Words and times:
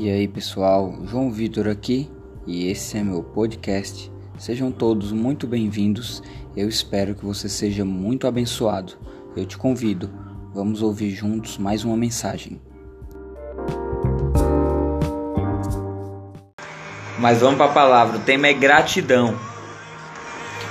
E 0.00 0.08
aí 0.08 0.28
pessoal, 0.28 0.96
João 1.06 1.28
Vitor 1.28 1.66
aqui 1.66 2.08
e 2.46 2.70
esse 2.70 2.96
é 2.96 3.02
meu 3.02 3.20
podcast. 3.20 4.12
Sejam 4.38 4.70
todos 4.70 5.10
muito 5.10 5.44
bem-vindos. 5.44 6.22
Eu 6.56 6.68
espero 6.68 7.16
que 7.16 7.24
você 7.24 7.48
seja 7.48 7.84
muito 7.84 8.24
abençoado. 8.24 8.92
Eu 9.36 9.44
te 9.44 9.58
convido, 9.58 10.08
vamos 10.54 10.82
ouvir 10.82 11.10
juntos 11.10 11.58
mais 11.58 11.82
uma 11.82 11.96
mensagem. 11.96 12.62
Mas 17.18 17.40
vamos 17.40 17.56
para 17.56 17.66
a 17.66 17.74
palavra, 17.74 18.18
o 18.18 18.20
tema 18.20 18.46
é 18.46 18.52
gratidão. 18.52 19.36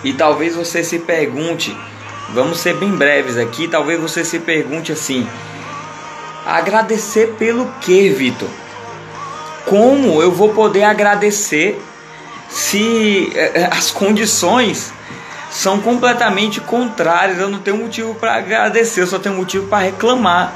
E 0.05 0.13
talvez 0.13 0.55
você 0.55 0.85
se 0.85 0.99
pergunte, 0.99 1.75
vamos 2.33 2.59
ser 2.59 2.77
bem 2.77 2.95
breves 2.95 3.35
aqui, 3.35 3.67
talvez 3.67 3.99
você 3.99 4.23
se 4.23 4.39
pergunte 4.39 4.93
assim: 4.93 5.27
agradecer 6.45 7.35
pelo 7.35 7.69
que, 7.81 8.09
Vitor? 8.09 8.66
Como 9.67 10.21
eu 10.21 10.31
vou 10.31 10.49
poder 10.49 10.83
agradecer 10.83 11.81
se 12.49 13.29
eh, 13.35 13.51
eh, 13.53 13.69
as 13.71 13.91
condições 13.91 14.93
são 15.51 15.79
completamente 15.81 16.61
contrárias? 16.61 17.37
Eu 17.37 17.49
não 17.49 17.59
tenho 17.59 17.77
motivo 17.77 18.15
para 18.15 18.35
agradecer, 18.35 19.01
eu 19.01 19.07
só 19.07 19.19
tenho 19.19 19.35
motivo 19.35 19.67
para 19.67 19.83
reclamar. 19.83 20.53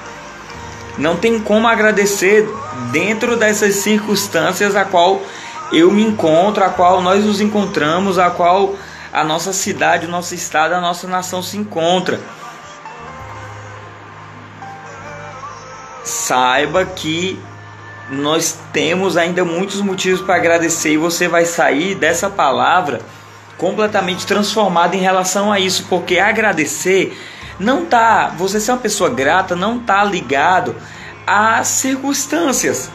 Não 0.97 1.17
tem 1.17 1.39
como 1.39 1.67
agradecer 1.67 2.47
dentro 2.91 3.35
dessas 3.35 3.75
circunstâncias 3.75 4.75
a 4.75 4.85
qual 4.85 5.21
eu 5.71 5.91
me 5.91 6.03
encontro, 6.03 6.63
a 6.63 6.69
qual 6.69 7.01
nós 7.01 7.23
nos 7.25 7.41
encontramos, 7.41 8.17
a 8.17 8.29
qual 8.29 8.75
a 9.11 9.23
nossa 9.23 9.51
cidade, 9.51 10.05
o 10.05 10.09
nosso 10.09 10.33
estado, 10.33 10.73
a 10.73 10.81
nossa 10.81 11.07
nação 11.07 11.43
se 11.43 11.57
encontra. 11.57 12.19
Saiba 16.03 16.85
que 16.85 17.39
nós 18.11 18.59
temos 18.73 19.15
ainda 19.15 19.45
muitos 19.45 19.79
motivos 19.79 20.19
para 20.19 20.35
agradecer 20.35 20.91
e 20.91 20.97
você 20.97 21.29
vai 21.29 21.45
sair 21.45 21.95
dessa 21.95 22.29
palavra 22.29 22.99
completamente 23.57 24.27
transformado 24.27 24.95
em 24.95 24.99
relação 24.99 25.49
a 25.49 25.59
isso, 25.59 25.85
porque 25.87 26.19
agradecer 26.19 27.17
não 27.57 27.85
tá, 27.85 28.33
você 28.37 28.59
ser 28.59 28.71
uma 28.71 28.79
pessoa 28.79 29.09
grata 29.09 29.55
não 29.55 29.79
tá 29.79 30.03
ligado 30.03 30.75
às 31.25 31.69
circunstâncias. 31.69 32.91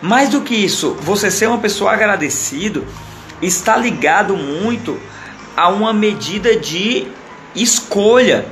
Mais 0.00 0.28
do 0.28 0.42
que 0.42 0.54
isso, 0.54 0.96
você 1.00 1.28
ser 1.28 1.48
uma 1.48 1.58
pessoa 1.58 1.92
agradecido 1.92 2.86
está 3.40 3.76
ligado 3.76 4.36
muito 4.36 5.00
a 5.56 5.68
uma 5.68 5.92
medida 5.92 6.54
de 6.56 7.08
escolha. 7.54 8.44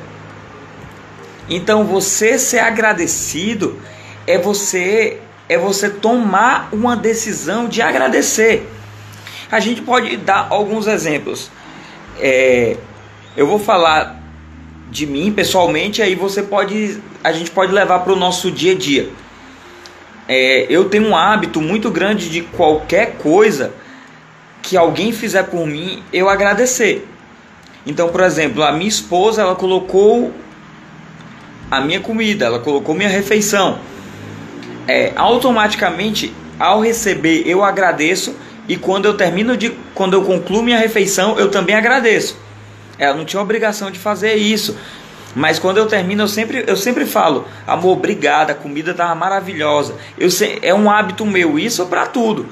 Então, 1.48 1.84
você 1.84 2.38
ser 2.38 2.61
agradecido 2.61 3.78
é 4.27 4.38
você 4.38 5.20
é 5.50 5.58
você 5.58 5.90
tomar 5.90 6.68
uma 6.72 6.94
decisão 6.96 7.66
de 7.66 7.82
agradecer. 7.82 8.70
A 9.50 9.58
gente 9.58 9.82
pode 9.82 10.16
dar 10.18 10.46
alguns 10.48 10.86
exemplos. 10.86 11.50
É, 12.20 12.76
eu 13.36 13.48
vou 13.48 13.58
falar 13.58 14.22
de 14.88 15.08
mim 15.08 15.32
pessoalmente, 15.32 16.00
aí 16.00 16.14
você 16.14 16.40
pode, 16.40 17.02
a 17.24 17.32
gente 17.32 17.50
pode 17.50 17.72
levar 17.72 17.98
para 17.98 18.12
o 18.12 18.16
nosso 18.16 18.48
dia 18.48 18.74
a 18.74 18.74
dia. 18.76 19.08
É, 20.28 20.66
eu 20.70 20.88
tenho 20.88 21.08
um 21.08 21.16
hábito 21.16 21.60
muito 21.60 21.90
grande 21.90 22.30
de 22.30 22.42
qualquer 22.42 23.16
coisa 23.16 23.72
que 24.62 24.76
alguém 24.76 25.10
fizer 25.10 25.42
por 25.42 25.66
mim, 25.66 26.00
eu 26.12 26.28
agradecer. 26.28 27.08
Então, 27.84 28.08
por 28.08 28.20
exemplo, 28.20 28.62
a 28.62 28.70
minha 28.70 28.88
esposa, 28.88 29.42
ela 29.42 29.56
colocou 29.56 30.32
a 31.68 31.80
minha 31.80 31.98
comida, 31.98 32.44
ela 32.44 32.60
colocou 32.60 32.94
minha 32.94 33.08
refeição 33.08 33.89
é, 34.91 35.12
automaticamente 35.16 36.34
ao 36.58 36.80
receber 36.80 37.44
eu 37.46 37.64
agradeço 37.64 38.34
e 38.69 38.76
quando 38.76 39.06
eu 39.06 39.14
termino 39.14 39.56
de 39.56 39.70
quando 39.94 40.14
eu 40.14 40.22
concluo 40.22 40.62
minha 40.62 40.78
refeição 40.78 41.38
eu 41.38 41.50
também 41.50 41.75
agradeço. 41.75 42.37
Ela 42.98 43.16
não 43.16 43.25
tinha 43.25 43.41
obrigação 43.41 43.91
de 43.91 43.98
fazer 43.98 44.34
isso. 44.34 44.76
Mas 45.34 45.60
quando 45.60 45.78
eu 45.78 45.87
termino, 45.87 46.25
eu 46.25 46.28
sempre, 46.28 46.64
eu 46.66 46.76
sempre 46.76 47.06
falo, 47.06 47.47
amor, 47.64 47.92
obrigada, 47.92 48.53
a 48.53 48.54
comida 48.54 48.91
estava 48.91 49.14
maravilhosa. 49.14 49.94
Eu 50.19 50.28
é 50.60 50.75
um 50.75 50.91
hábito 50.91 51.25
meu, 51.25 51.59
isso 51.59 51.87
para 51.87 52.06
tudo. 52.06 52.47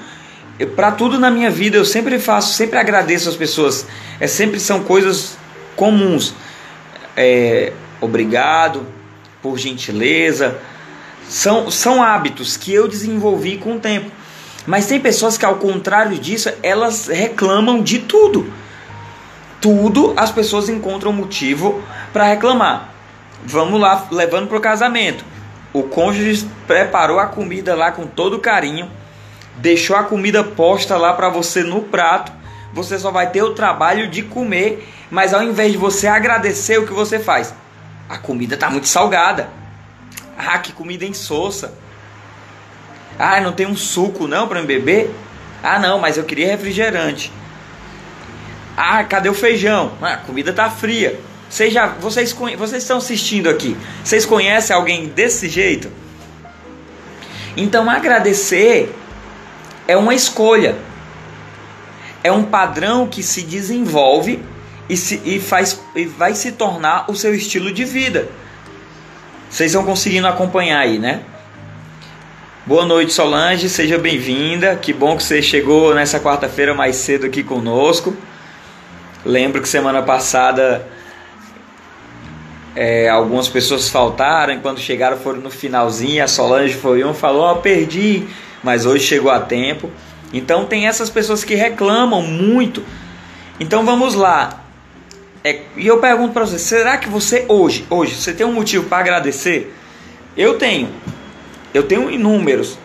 Para 0.76 0.92
tudo 0.92 1.18
na 1.18 1.30
minha 1.30 1.50
vida 1.50 1.76
eu 1.76 1.84
sempre 1.84 2.18
faço, 2.18 2.54
sempre 2.54 2.78
agradeço 2.78 3.28
as 3.28 3.36
pessoas. 3.36 3.86
É 4.20 4.26
sempre 4.26 4.60
são 4.60 4.84
coisas 4.84 5.36
comuns. 5.76 6.34
É, 7.16 7.72
obrigado 8.00 8.86
por 9.42 9.58
gentileza, 9.58 10.58
são, 11.28 11.70
são 11.70 12.02
hábitos 12.02 12.56
que 12.56 12.72
eu 12.72 12.88
desenvolvi 12.88 13.58
com 13.58 13.76
o 13.76 13.80
tempo. 13.80 14.10
Mas 14.66 14.86
tem 14.86 15.00
pessoas 15.00 15.38
que, 15.38 15.44
ao 15.44 15.56
contrário 15.56 16.18
disso, 16.18 16.50
elas 16.62 17.06
reclamam 17.06 17.82
de 17.82 18.00
tudo. 18.00 18.52
Tudo 19.60 20.14
as 20.16 20.30
pessoas 20.30 20.68
encontram 20.68 21.12
motivo 21.12 21.82
para 22.12 22.24
reclamar. 22.24 22.90
Vamos 23.44 23.80
lá, 23.80 24.06
levando 24.10 24.48
para 24.48 24.58
o 24.58 24.60
casamento. 24.60 25.24
O 25.72 25.82
cônjuge 25.82 26.48
preparou 26.66 27.18
a 27.18 27.26
comida 27.26 27.74
lá 27.74 27.92
com 27.92 28.06
todo 28.06 28.38
carinho, 28.38 28.90
deixou 29.56 29.96
a 29.96 30.02
comida 30.02 30.42
posta 30.42 30.96
lá 30.96 31.12
para 31.12 31.28
você 31.28 31.62
no 31.62 31.82
prato. 31.82 32.32
Você 32.72 32.98
só 32.98 33.10
vai 33.10 33.30
ter 33.30 33.42
o 33.42 33.54
trabalho 33.54 34.08
de 34.08 34.22
comer, 34.22 34.86
mas 35.10 35.32
ao 35.32 35.42
invés 35.42 35.72
de 35.72 35.78
você 35.78 36.06
agradecer 36.06 36.78
o 36.78 36.86
que 36.86 36.92
você 36.92 37.18
faz, 37.18 37.54
a 38.08 38.18
comida 38.18 38.54
está 38.54 38.70
muito 38.70 38.88
salgada. 38.88 39.48
Ah, 40.38 40.58
que 40.58 40.72
comida 40.72 41.04
insossa. 41.04 41.74
Ah, 43.18 43.40
não 43.40 43.52
tem 43.52 43.66
um 43.66 43.76
suco 43.76 44.28
não 44.28 44.46
para 44.46 44.60
me 44.60 44.66
beber? 44.68 45.12
Ah, 45.60 45.80
não, 45.80 45.98
mas 45.98 46.16
eu 46.16 46.22
queria 46.22 46.46
refrigerante. 46.46 47.32
Ah, 48.76 49.02
cadê 49.02 49.28
o 49.28 49.34
feijão? 49.34 49.92
Ah, 50.00 50.12
a 50.12 50.16
comida 50.18 50.52
tá 50.52 50.70
fria. 50.70 51.18
Vocês 51.50 51.72
já, 51.72 51.86
vocês, 51.86 52.32
vocês 52.32 52.82
estão 52.82 52.98
assistindo 52.98 53.48
aqui. 53.48 53.76
Vocês 54.04 54.24
conhecem 54.24 54.76
alguém 54.76 55.08
desse 55.08 55.48
jeito? 55.48 55.90
Então 57.56 57.90
agradecer 57.90 58.94
é 59.88 59.96
uma 59.96 60.14
escolha. 60.14 60.76
É 62.22 62.30
um 62.30 62.44
padrão 62.44 63.08
que 63.08 63.22
se 63.22 63.42
desenvolve 63.42 64.40
e, 64.88 64.96
se, 64.96 65.20
e, 65.24 65.40
faz, 65.40 65.80
e 65.96 66.04
vai 66.04 66.34
se 66.34 66.52
tornar 66.52 67.10
o 67.10 67.16
seu 67.16 67.34
estilo 67.34 67.72
de 67.72 67.84
vida. 67.84 68.28
Vocês 69.50 69.70
estão 69.70 69.82
conseguindo 69.82 70.26
acompanhar 70.26 70.80
aí, 70.80 70.98
né? 70.98 71.22
Boa 72.66 72.84
noite, 72.84 73.14
Solange, 73.14 73.66
seja 73.70 73.96
bem-vinda. 73.96 74.76
Que 74.76 74.92
bom 74.92 75.16
que 75.16 75.22
você 75.22 75.40
chegou 75.40 75.94
nessa 75.94 76.20
quarta-feira 76.20 76.74
mais 76.74 76.96
cedo 76.96 77.24
aqui 77.24 77.42
conosco. 77.42 78.14
Lembro 79.24 79.62
que 79.62 79.68
semana 79.68 80.02
passada 80.02 80.86
é, 82.76 83.08
algumas 83.08 83.48
pessoas 83.48 83.88
faltaram, 83.88 84.52
enquanto 84.52 84.80
chegaram 84.80 85.16
foram 85.16 85.40
no 85.40 85.50
finalzinho. 85.50 86.22
A 86.22 86.28
Solange 86.28 86.74
foi 86.74 87.02
um, 87.02 87.14
falou: 87.14 87.40
Ó, 87.40 87.52
oh, 87.52 87.56
perdi, 87.56 88.28
mas 88.62 88.84
hoje 88.84 89.06
chegou 89.06 89.30
a 89.30 89.40
tempo. 89.40 89.90
Então 90.30 90.66
tem 90.66 90.86
essas 90.86 91.08
pessoas 91.08 91.42
que 91.42 91.54
reclamam 91.54 92.20
muito. 92.20 92.84
Então 93.58 93.82
vamos 93.82 94.12
lá. 94.12 94.67
É, 95.44 95.60
e 95.76 95.86
eu 95.86 95.98
pergunto 95.98 96.32
para 96.32 96.44
você, 96.44 96.58
será 96.58 96.96
que 96.96 97.08
você 97.08 97.44
hoje, 97.48 97.86
hoje, 97.88 98.14
você 98.14 98.32
tem 98.32 98.44
um 98.46 98.52
motivo 98.52 98.88
para 98.88 98.98
agradecer? 98.98 99.74
Eu 100.36 100.58
tenho. 100.58 100.88
Eu 101.72 101.84
tenho 101.84 102.10
inúmeros. 102.10 102.78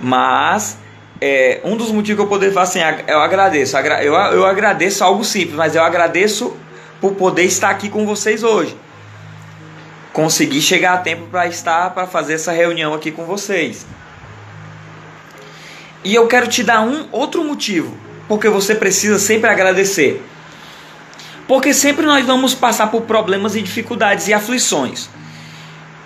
Mas 0.00 0.78
é, 1.20 1.60
um 1.64 1.76
dos 1.76 1.90
motivos 1.90 2.16
que 2.16 2.22
eu 2.22 2.28
poder 2.28 2.52
falar 2.52 2.64
assim, 2.64 2.80
eu 3.06 3.20
agradeço. 3.20 3.76
Eu, 3.76 4.14
eu 4.14 4.46
agradeço 4.46 5.04
algo 5.04 5.24
simples, 5.24 5.54
mas 5.54 5.74
eu 5.74 5.82
agradeço 5.82 6.56
por 7.00 7.14
poder 7.14 7.44
estar 7.44 7.70
aqui 7.70 7.88
com 7.88 8.06
vocês 8.06 8.42
hoje. 8.42 8.76
Conseguir 10.12 10.60
chegar 10.60 10.94
a 10.94 10.98
tempo 10.98 11.26
para 11.30 11.46
estar, 11.46 11.90
para 11.90 12.06
fazer 12.06 12.34
essa 12.34 12.52
reunião 12.52 12.94
aqui 12.94 13.10
com 13.10 13.24
vocês. 13.24 13.86
E 16.02 16.14
eu 16.14 16.26
quero 16.26 16.48
te 16.48 16.62
dar 16.62 16.80
um 16.80 17.06
outro 17.12 17.44
motivo, 17.44 17.94
porque 18.26 18.48
você 18.48 18.74
precisa 18.74 19.18
sempre 19.18 19.50
agradecer. 19.50 20.22
Porque 21.50 21.74
sempre 21.74 22.06
nós 22.06 22.24
vamos 22.24 22.54
passar 22.54 22.92
por 22.92 23.02
problemas 23.02 23.56
e 23.56 23.60
dificuldades 23.60 24.28
e 24.28 24.32
aflições. 24.32 25.10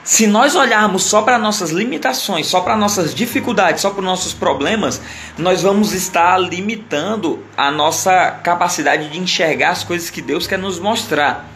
Se 0.03 0.27
nós 0.27 0.55
olharmos 0.55 1.03
só 1.03 1.21
para 1.21 1.39
nossas 1.39 1.69
limitações, 1.71 2.47
só 2.47 2.63
para 2.63 2.75
nossas 2.75 3.15
dificuldades, 3.15 3.83
só 3.83 3.91
para 3.91 4.03
nossos 4.03 4.33
problemas, 4.33 5.03
nós 5.37 5.61
vamos 5.61 5.93
estar 5.93 6.39
limitando 6.39 7.45
a 7.59 7.71
nossa 7.71 8.31
capacidade 8.43 9.11
de 9.11 9.19
enxergar 9.19 9.73
as 9.73 9.85
coisas 9.85 10.09
que 10.09 10.23
Deus 10.23 10.47
quer 10.47 10.59
nos 10.59 10.79
mostrar. 10.79 11.47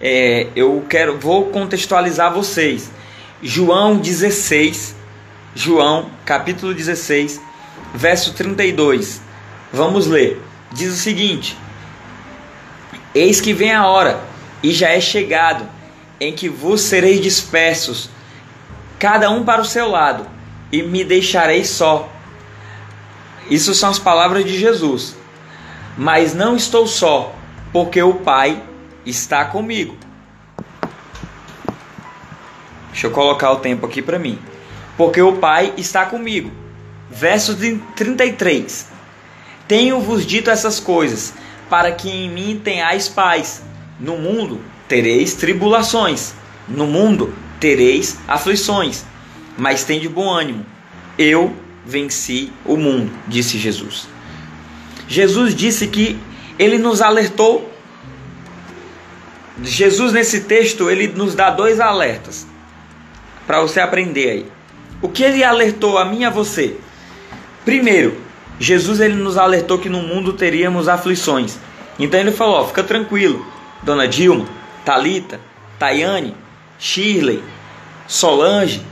É, 0.00 0.46
eu 0.56 0.82
quero, 0.88 1.18
vou 1.18 1.50
contextualizar 1.50 2.32
vocês. 2.32 2.90
João 3.42 3.98
16, 3.98 4.96
João 5.54 6.08
capítulo 6.24 6.72
16, 6.72 7.38
verso 7.94 8.32
32. 8.32 9.20
Vamos 9.70 10.06
ler. 10.06 10.40
Diz 10.72 10.90
o 10.90 10.96
seguinte: 10.96 11.54
Eis 13.14 13.40
que 13.40 13.52
vem 13.52 13.72
a 13.72 13.86
hora, 13.86 14.20
e 14.62 14.72
já 14.72 14.90
é 14.90 15.00
chegado, 15.00 15.68
em 16.20 16.32
que 16.32 16.48
vos 16.48 16.80
sereis 16.80 17.20
dispersos, 17.20 18.10
cada 18.98 19.30
um 19.30 19.44
para 19.44 19.60
o 19.60 19.64
seu 19.64 19.88
lado, 19.88 20.26
e 20.72 20.82
me 20.82 21.04
deixareis 21.04 21.68
só. 21.68 22.10
Isso 23.48 23.74
são 23.74 23.90
as 23.90 23.98
palavras 23.98 24.44
de 24.44 24.58
Jesus. 24.58 25.16
Mas 25.96 26.34
não 26.34 26.56
estou 26.56 26.86
só, 26.86 27.34
porque 27.72 28.02
o 28.02 28.14
Pai 28.14 28.60
está 29.06 29.44
comigo. 29.44 29.96
Deixa 32.90 33.06
eu 33.06 33.10
colocar 33.10 33.52
o 33.52 33.56
tempo 33.56 33.86
aqui 33.86 34.00
para 34.00 34.18
mim. 34.18 34.38
Porque 34.96 35.20
o 35.20 35.34
Pai 35.34 35.72
está 35.76 36.06
comigo. 36.06 36.50
Verso 37.10 37.56
33. 37.96 38.88
Tenho-vos 39.68 40.26
dito 40.26 40.50
essas 40.50 40.80
coisas, 40.80 41.34
para 41.68 41.92
que 41.92 42.10
em 42.10 42.30
mim 42.30 42.60
tenhais 42.62 43.08
paz. 43.08 43.62
No 43.98 44.16
mundo 44.16 44.60
tereis 44.88 45.34
tribulações. 45.34 46.34
No 46.68 46.86
mundo 46.86 47.34
tereis 47.60 48.18
aflições. 48.26 49.04
Mas 49.56 49.84
tem 49.84 50.00
de 50.00 50.08
bom 50.08 50.28
ânimo. 50.28 50.64
Eu 51.18 51.54
venci 51.84 52.52
o 52.64 52.76
mundo, 52.76 53.12
disse 53.28 53.58
Jesus. 53.58 54.08
Jesus 55.06 55.54
disse 55.54 55.86
que 55.86 56.18
ele 56.58 56.78
nos 56.78 57.00
alertou. 57.00 57.70
Jesus, 59.62 60.12
nesse 60.12 60.40
texto, 60.42 60.90
ele 60.90 61.08
nos 61.08 61.34
dá 61.34 61.50
dois 61.50 61.78
alertas 61.78 62.46
para 63.46 63.60
você 63.60 63.80
aprender 63.80 64.30
aí. 64.30 64.46
O 65.00 65.08
que 65.08 65.22
ele 65.22 65.44
alertou 65.44 65.98
a 65.98 66.04
mim 66.04 66.20
e 66.20 66.24
a 66.24 66.30
você? 66.30 66.76
Primeiro, 67.64 68.23
Jesus 68.58 69.00
ele 69.00 69.14
nos 69.14 69.36
alertou 69.36 69.78
que 69.78 69.88
no 69.88 70.00
mundo 70.00 70.32
teríamos 70.32 70.88
aflições. 70.88 71.58
Então 71.98 72.18
ele 72.18 72.32
falou: 72.32 72.66
fica 72.68 72.82
tranquilo, 72.82 73.44
Dona 73.82 74.06
Dilma, 74.06 74.46
Talita, 74.84 75.40
Tayane, 75.78 76.34
Shirley, 76.78 77.42
Solange, 78.06 78.82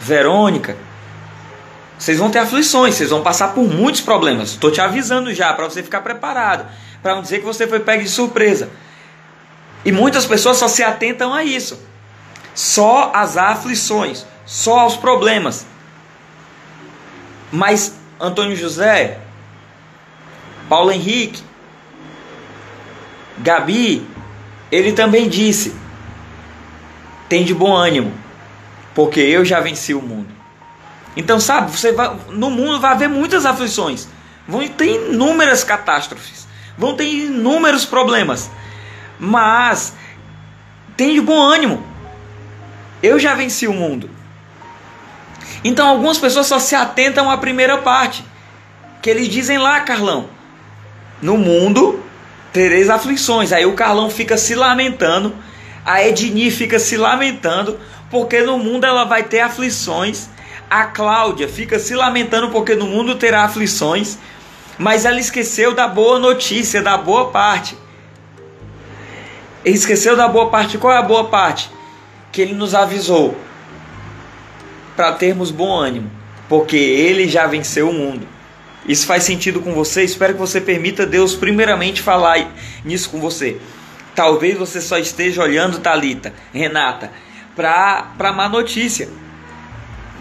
Verônica, 0.00 0.76
vocês 1.98 2.18
vão 2.18 2.30
ter 2.30 2.38
aflições, 2.38 2.94
vocês 2.94 3.10
vão 3.10 3.22
passar 3.22 3.54
por 3.54 3.64
muitos 3.68 4.00
problemas. 4.00 4.50
Estou 4.50 4.70
te 4.70 4.80
avisando 4.80 5.34
já 5.34 5.52
para 5.52 5.64
você 5.64 5.82
ficar 5.82 6.00
preparado, 6.00 6.66
para 7.02 7.14
não 7.14 7.22
dizer 7.22 7.38
que 7.38 7.44
você 7.44 7.66
foi 7.66 7.80
pego 7.80 8.02
de 8.02 8.08
surpresa. 8.08 8.68
E 9.84 9.92
muitas 9.92 10.26
pessoas 10.26 10.56
só 10.56 10.68
se 10.68 10.82
atentam 10.82 11.32
a 11.32 11.42
isso 11.42 11.88
só 12.58 13.12
às 13.14 13.36
aflições, 13.36 14.26
só 14.44 14.80
aos 14.80 14.96
problemas. 14.96 15.64
Mas 17.52 17.94
Antônio 18.20 18.56
José, 18.56 19.18
Paulo 20.68 20.90
Henrique, 20.90 21.42
Gabi, 23.38 24.06
ele 24.70 24.92
também 24.92 25.28
disse: 25.28 25.74
tem 27.28 27.44
de 27.44 27.54
bom 27.54 27.74
ânimo, 27.74 28.12
porque 28.94 29.20
eu 29.20 29.44
já 29.44 29.60
venci 29.60 29.94
o 29.94 30.02
mundo. 30.02 30.28
Então, 31.16 31.40
sabe, 31.40 31.70
você 31.70 31.92
vai, 31.92 32.16
no 32.30 32.50
mundo 32.50 32.80
vai 32.80 32.92
haver 32.92 33.08
muitas 33.08 33.44
aflições, 33.44 34.08
vão 34.46 34.66
ter 34.68 35.10
inúmeras 35.10 35.64
catástrofes, 35.64 36.46
vão 36.76 36.94
ter 36.94 37.04
inúmeros 37.04 37.84
problemas, 37.84 38.50
mas 39.18 39.94
tem 40.96 41.14
de 41.14 41.20
bom 41.20 41.40
ânimo, 41.40 41.82
eu 43.02 43.18
já 43.18 43.34
venci 43.34 43.66
o 43.66 43.72
mundo. 43.72 44.17
Então 45.64 45.86
algumas 45.86 46.18
pessoas 46.18 46.46
só 46.46 46.58
se 46.58 46.74
atentam 46.74 47.30
à 47.30 47.36
primeira 47.36 47.78
parte. 47.78 48.24
Que 49.02 49.10
eles 49.10 49.28
dizem 49.28 49.58
lá, 49.58 49.80
Carlão. 49.80 50.28
No 51.20 51.36
mundo 51.36 52.02
tereis 52.52 52.90
aflições. 52.90 53.52
Aí 53.52 53.66
o 53.66 53.74
Carlão 53.74 54.10
fica 54.10 54.36
se 54.36 54.54
lamentando. 54.54 55.34
A 55.84 56.02
Edni 56.02 56.50
fica 56.50 56.78
se 56.78 56.96
lamentando. 56.96 57.78
Porque 58.10 58.40
no 58.40 58.58
mundo 58.58 58.84
ela 58.84 59.04
vai 59.04 59.24
ter 59.24 59.40
aflições. 59.40 60.28
A 60.70 60.84
Cláudia 60.84 61.48
fica 61.48 61.78
se 61.78 61.94
lamentando 61.94 62.50
porque 62.50 62.74
no 62.74 62.86
mundo 62.86 63.16
terá 63.16 63.44
aflições. 63.44 64.18
Mas 64.78 65.04
ela 65.04 65.18
esqueceu 65.18 65.74
da 65.74 65.88
boa 65.88 66.18
notícia, 66.18 66.82
da 66.82 66.96
boa 66.96 67.30
parte. 67.30 67.76
Esqueceu 69.64 70.16
da 70.16 70.28
boa 70.28 70.50
parte. 70.50 70.78
Qual 70.78 70.92
é 70.92 70.98
a 70.98 71.02
boa 71.02 71.24
parte? 71.24 71.70
que 72.32 72.42
ele 72.42 72.54
nos 72.54 72.74
avisou 72.74 73.36
para 74.98 75.12
termos 75.12 75.52
bom 75.52 75.72
ânimo, 75.72 76.10
porque 76.48 76.76
ele 76.76 77.28
já 77.28 77.46
venceu 77.46 77.88
o 77.88 77.92
mundo. 77.92 78.26
Isso 78.84 79.06
faz 79.06 79.22
sentido 79.22 79.60
com 79.60 79.72
você? 79.72 80.02
Espero 80.02 80.32
que 80.32 80.40
você 80.40 80.60
permita 80.60 81.06
Deus 81.06 81.36
primeiramente 81.36 82.02
falar 82.02 82.52
nisso 82.84 83.08
com 83.08 83.20
você. 83.20 83.58
Talvez 84.12 84.58
você 84.58 84.80
só 84.80 84.98
esteja 84.98 85.40
olhando, 85.40 85.78
Talita, 85.78 86.32
Renata, 86.52 87.12
para 87.54 88.10
a 88.18 88.32
má 88.32 88.48
notícia, 88.48 89.08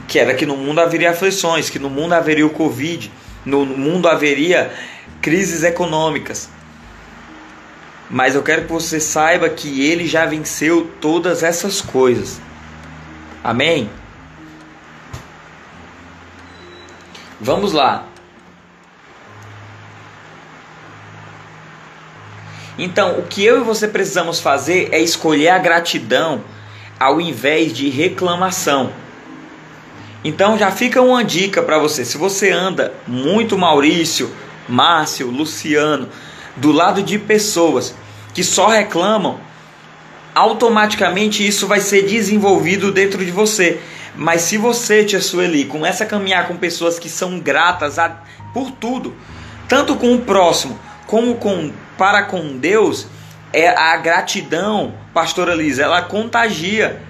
que 0.07 0.19
era 0.19 0.35
que 0.35 0.45
no 0.45 0.55
mundo 0.55 0.77
haveria 0.77 1.09
aflições, 1.09 1.71
que 1.71 1.79
no 1.79 1.89
mundo 1.89 2.13
haveria 2.13 2.45
o 2.45 2.51
Covid, 2.51 3.11
no 3.43 3.65
mundo 3.65 4.07
haveria 4.07 4.71
crises 5.23 5.63
econômicas. 5.63 6.51
Mas 8.11 8.35
eu 8.35 8.43
quero 8.43 8.65
que 8.67 8.71
você 8.71 8.99
saiba 8.99 9.49
que 9.49 9.87
ele 9.89 10.05
já 10.05 10.27
venceu 10.27 10.87
todas 11.01 11.41
essas 11.41 11.81
coisas. 11.81 12.39
Amém? 13.43 13.89
Vamos 17.39 17.71
lá. 17.73 18.05
Então, 22.77 23.17
o 23.19 23.23
que 23.23 23.43
eu 23.43 23.61
e 23.61 23.63
você 23.63 23.87
precisamos 23.87 24.39
fazer 24.39 24.89
é 24.91 24.99
escolher 24.99 25.49
a 25.49 25.57
gratidão 25.57 26.43
ao 26.99 27.19
invés 27.19 27.73
de 27.73 27.89
reclamação. 27.89 28.91
Então, 30.23 30.57
já 30.57 30.71
fica 30.71 31.01
uma 31.01 31.23
dica 31.23 31.61
para 31.61 31.79
você. 31.79 32.03
Se 32.05 32.17
você 32.17 32.51
anda 32.51 32.93
muito 33.07 33.57
Maurício, 33.57 34.31
Márcio, 34.67 35.29
Luciano, 35.29 36.09
do 36.55 36.71
lado 36.71 37.01
de 37.01 37.17
pessoas 37.17 37.95
que 38.33 38.43
só 38.43 38.67
reclamam, 38.67 39.39
automaticamente 40.35 41.45
isso 41.47 41.65
vai 41.65 41.79
ser 41.79 42.03
desenvolvido 42.03 42.91
dentro 42.91 43.23
de 43.25 43.31
você. 43.31 43.79
Mas 44.17 44.41
se 44.41 44.57
você, 44.57 45.05
Tia 45.05 45.21
Sueli, 45.21 45.65
começa 45.65 46.03
a 46.03 46.07
caminhar 46.07 46.47
com 46.47 46.57
pessoas 46.57 46.97
que 46.97 47.07
são 47.07 47.39
gratas 47.39 47.99
a, 47.99 48.19
por 48.51 48.71
tudo, 48.71 49.15
tanto 49.69 49.95
com 49.95 50.15
o 50.15 50.21
próximo 50.21 50.77
como 51.05 51.35
com 51.35 51.71
para 51.97 52.23
com 52.23 52.57
Deus, 52.57 53.07
é 53.53 53.69
a 53.69 53.95
gratidão, 53.97 54.93
pastora 55.13 55.53
Liz, 55.53 55.79
ela 55.79 56.01
contagia. 56.01 57.01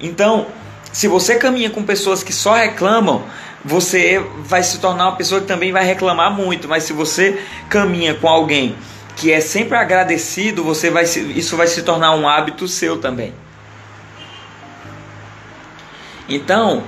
Então, 0.00 0.46
se 0.92 1.06
você 1.06 1.36
caminha 1.36 1.70
com 1.70 1.82
pessoas 1.82 2.22
que 2.22 2.32
só 2.32 2.54
reclamam, 2.54 3.22
você 3.64 4.18
vai 4.38 4.62
se 4.62 4.78
tornar 4.78 5.08
uma 5.08 5.16
pessoa 5.16 5.40
que 5.40 5.46
também 5.46 5.72
vai 5.72 5.84
reclamar 5.84 6.32
muito, 6.32 6.66
mas 6.66 6.84
se 6.84 6.92
você 6.92 7.38
caminha 7.68 8.14
com 8.14 8.28
alguém 8.28 8.74
que 9.16 9.30
é 9.30 9.40
sempre 9.40 9.76
agradecido, 9.76 10.64
você 10.64 10.90
vai 10.90 11.04
se, 11.04 11.20
isso 11.38 11.56
vai 11.56 11.66
se 11.66 11.82
tornar 11.82 12.14
um 12.14 12.26
hábito 12.26 12.66
seu 12.66 12.98
também. 12.98 13.34
Então, 16.30 16.84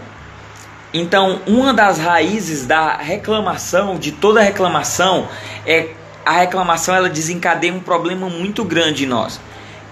então 0.95 1.41
uma 1.47 1.75
das 1.75 1.99
raízes 1.99 2.65
da 2.65 2.97
reclamação, 2.97 3.99
de 3.99 4.13
toda 4.13 4.41
reclamação, 4.41 5.29
é 5.67 5.91
a 6.25 6.33
reclamação 6.33 6.95
ela 6.95 7.09
desencadeia 7.09 7.75
um 7.75 7.81
problema 7.81 8.31
muito 8.31 8.65
grande 8.65 9.03
em 9.03 9.09
nós, 9.09 9.41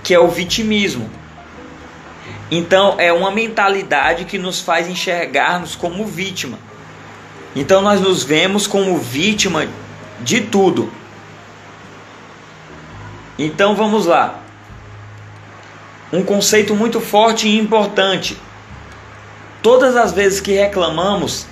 que 0.04 0.14
é 0.14 0.21
o 0.21 0.28
vitimismo. 0.28 1.11
Então 2.49 2.95
é 2.99 3.12
uma 3.12 3.33
mentalidade 3.33 4.25
que 4.25 4.38
nos 4.38 4.61
faz 4.61 4.88
enxergar-nos 4.88 5.75
como 5.75 6.07
vítima. 6.07 6.57
Então 7.54 7.83
nós 7.83 8.00
nos 8.00 8.23
vemos 8.23 8.69
como 8.69 8.97
vítima 8.97 9.66
de 10.21 10.42
tudo. 10.42 10.92
Então 13.37 13.75
vamos 13.75 14.07
lá. 14.07 14.38
Um 16.12 16.23
conceito 16.23 16.75
muito 16.76 17.00
forte 17.00 17.49
e 17.49 17.59
importante. 17.59 18.37
Todas 19.62 19.94
as 19.96 20.12
vezes 20.12 20.40
que 20.40 20.52
reclamamos 20.52 21.46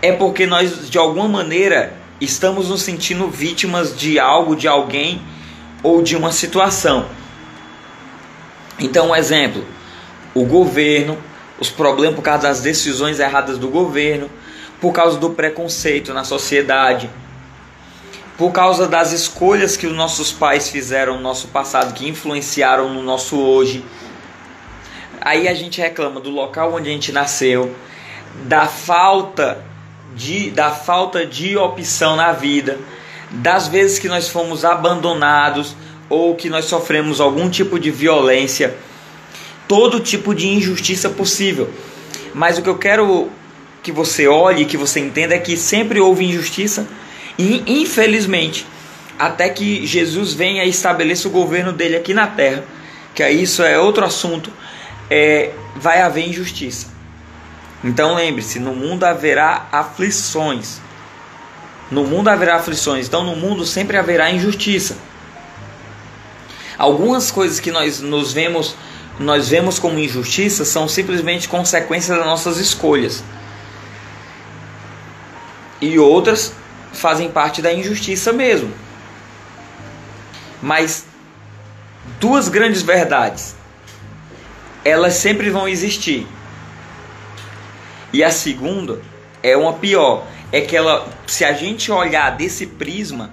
é 0.00 0.12
porque 0.12 0.46
nós 0.46 0.88
de 0.88 0.96
alguma 0.96 1.28
maneira 1.28 1.92
estamos 2.20 2.68
nos 2.68 2.82
sentindo 2.82 3.28
vítimas 3.28 3.96
de 3.96 4.18
algo, 4.18 4.54
de 4.54 4.68
alguém 4.68 5.20
ou 5.82 6.02
de 6.02 6.16
uma 6.16 6.30
situação. 6.30 7.06
Então, 8.78 9.08
um 9.08 9.16
exemplo: 9.16 9.64
o 10.34 10.44
governo, 10.44 11.18
os 11.58 11.68
problemas 11.68 12.14
por 12.14 12.22
causa 12.22 12.44
das 12.44 12.60
decisões 12.60 13.18
erradas 13.18 13.58
do 13.58 13.68
governo, 13.68 14.30
por 14.80 14.92
causa 14.92 15.18
do 15.18 15.30
preconceito 15.30 16.14
na 16.14 16.22
sociedade, 16.22 17.10
por 18.36 18.52
causa 18.52 18.86
das 18.86 19.10
escolhas 19.10 19.76
que 19.76 19.86
os 19.86 19.96
nossos 19.96 20.32
pais 20.32 20.68
fizeram 20.68 21.16
no 21.16 21.22
nosso 21.22 21.48
passado, 21.48 21.92
que 21.92 22.08
influenciaram 22.08 22.94
no 22.94 23.02
nosso 23.02 23.36
hoje. 23.36 23.84
Aí 25.20 25.48
a 25.48 25.54
gente 25.54 25.80
reclama 25.80 26.20
do 26.20 26.30
local 26.30 26.74
onde 26.74 26.88
a 26.88 26.92
gente 26.92 27.12
nasceu, 27.12 27.74
da 28.44 28.66
falta 28.66 29.64
de, 30.14 30.50
da 30.50 30.70
falta 30.70 31.24
de 31.26 31.56
opção 31.56 32.16
na 32.16 32.32
vida, 32.32 32.78
das 33.30 33.68
vezes 33.68 33.98
que 33.98 34.08
nós 34.08 34.28
fomos 34.28 34.64
abandonados 34.64 35.76
ou 36.08 36.34
que 36.34 36.48
nós 36.48 36.64
sofremos 36.64 37.20
algum 37.20 37.50
tipo 37.50 37.78
de 37.78 37.90
violência, 37.90 38.76
todo 39.66 40.00
tipo 40.00 40.34
de 40.34 40.48
injustiça 40.48 41.10
possível. 41.10 41.70
Mas 42.34 42.58
o 42.58 42.62
que 42.62 42.68
eu 42.68 42.78
quero 42.78 43.30
que 43.82 43.92
você 43.92 44.26
olhe, 44.26 44.64
que 44.64 44.76
você 44.76 45.00
entenda 45.00 45.34
é 45.34 45.38
que 45.38 45.56
sempre 45.56 46.00
houve 46.00 46.24
injustiça 46.24 46.86
e 47.38 47.62
infelizmente 47.66 48.66
até 49.18 49.48
que 49.48 49.86
Jesus 49.86 50.32
venha 50.32 50.64
e 50.64 50.68
estabeleça 50.68 51.26
o 51.28 51.30
governo 51.30 51.72
dele 51.72 51.96
aqui 51.96 52.14
na 52.14 52.26
terra, 52.26 52.64
que 53.14 53.28
isso 53.28 53.62
é 53.62 53.78
outro 53.78 54.04
assunto, 54.04 54.52
é, 55.10 55.52
vai 55.76 56.00
haver 56.00 56.28
injustiça. 56.28 56.88
Então 57.82 58.14
lembre-se, 58.14 58.58
no 58.58 58.74
mundo 58.74 59.04
haverá 59.04 59.66
aflições. 59.70 60.80
No 61.90 62.04
mundo 62.04 62.28
haverá 62.28 62.56
aflições, 62.56 63.06
então 63.06 63.24
no 63.24 63.34
mundo 63.34 63.64
sempre 63.64 63.96
haverá 63.96 64.30
injustiça. 64.30 64.96
Algumas 66.76 67.30
coisas 67.30 67.58
que 67.58 67.70
nós 67.70 68.00
nos 68.00 68.32
vemos, 68.32 68.74
nós 69.18 69.48
vemos 69.48 69.78
como 69.78 69.98
injustiça 69.98 70.64
são 70.64 70.86
simplesmente 70.86 71.48
consequências 71.48 72.16
das 72.16 72.26
nossas 72.26 72.58
escolhas. 72.58 73.24
E 75.80 75.98
outras 75.98 76.52
fazem 76.92 77.30
parte 77.30 77.62
da 77.62 77.72
injustiça 77.72 78.32
mesmo. 78.32 78.72
Mas 80.60 81.04
duas 82.20 82.48
grandes 82.48 82.82
verdades, 82.82 83.54
elas 84.84 85.14
sempre 85.14 85.50
vão 85.50 85.68
existir. 85.68 86.26
E 88.12 88.24
a 88.24 88.30
segunda 88.30 89.00
é 89.42 89.56
uma 89.56 89.74
pior, 89.74 90.26
é 90.50 90.60
que 90.60 90.76
ela, 90.76 91.06
se 91.26 91.44
a 91.44 91.52
gente 91.52 91.92
olhar 91.92 92.30
desse 92.36 92.66
prisma, 92.66 93.30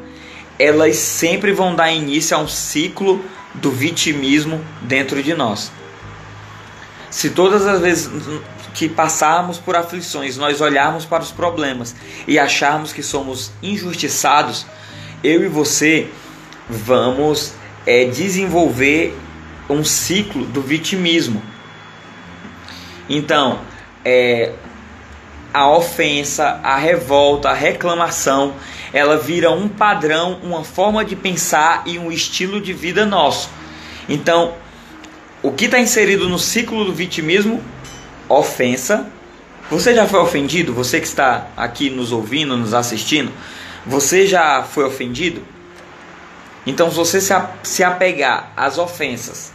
elas 0.59 0.97
sempre 0.97 1.51
vão 1.51 1.75
dar 1.75 1.91
início 1.91 2.35
a 2.35 2.39
um 2.39 2.47
ciclo 2.47 3.23
do 3.53 3.71
vitimismo 3.71 4.63
dentro 4.81 5.21
de 5.23 5.33
nós. 5.33 5.71
Se 7.09 7.29
todas 7.29 7.65
as 7.65 7.79
vezes 7.79 8.09
que 8.73 8.89
passarmos 8.89 9.57
por 9.57 9.75
aflições, 9.75 10.35
nós 10.35 10.59
olharmos 10.59 11.05
para 11.05 11.23
os 11.23 11.31
problemas 11.31 11.95
e 12.27 12.37
acharmos 12.37 12.91
que 12.91 13.01
somos 13.01 13.51
injustiçados, 13.63 14.65
eu 15.23 15.43
e 15.43 15.47
você 15.47 16.09
vamos 16.69 17.53
é, 17.85 18.05
desenvolver 18.05 19.17
um 19.69 19.83
ciclo 19.83 20.45
do 20.45 20.61
vitimismo. 20.61 21.41
Então, 23.09 23.59
é, 24.03 24.53
a 25.53 25.69
ofensa, 25.69 26.59
a 26.63 26.75
revolta, 26.75 27.49
a 27.49 27.53
reclamação, 27.53 28.53
ela 28.91 29.17
vira 29.17 29.51
um 29.51 29.67
padrão, 29.67 30.39
uma 30.43 30.63
forma 30.63 31.03
de 31.03 31.15
pensar 31.15 31.83
e 31.85 31.97
um 31.97 32.11
estilo 32.11 32.59
de 32.59 32.73
vida 32.73 33.05
nosso. 33.05 33.49
Então, 34.07 34.53
o 35.41 35.51
que 35.51 35.65
está 35.65 35.79
inserido 35.79 36.27
no 36.27 36.39
ciclo 36.39 36.83
do 36.85 36.93
vitimismo? 36.93 37.63
Ofensa. 38.27 39.07
Você 39.69 39.95
já 39.95 40.07
foi 40.07 40.19
ofendido? 40.19 40.73
Você 40.73 40.99
que 40.99 41.07
está 41.07 41.47
aqui 41.55 41.89
nos 41.89 42.11
ouvindo, 42.11 42.55
nos 42.57 42.73
assistindo, 42.73 43.31
você 43.85 44.27
já 44.27 44.63
foi 44.63 44.83
ofendido? 44.85 45.41
Então, 46.65 46.89
se 46.89 46.95
você 46.95 47.19
se 47.63 47.83
apegar 47.83 48.51
às 48.57 48.77
ofensas, 48.77 49.54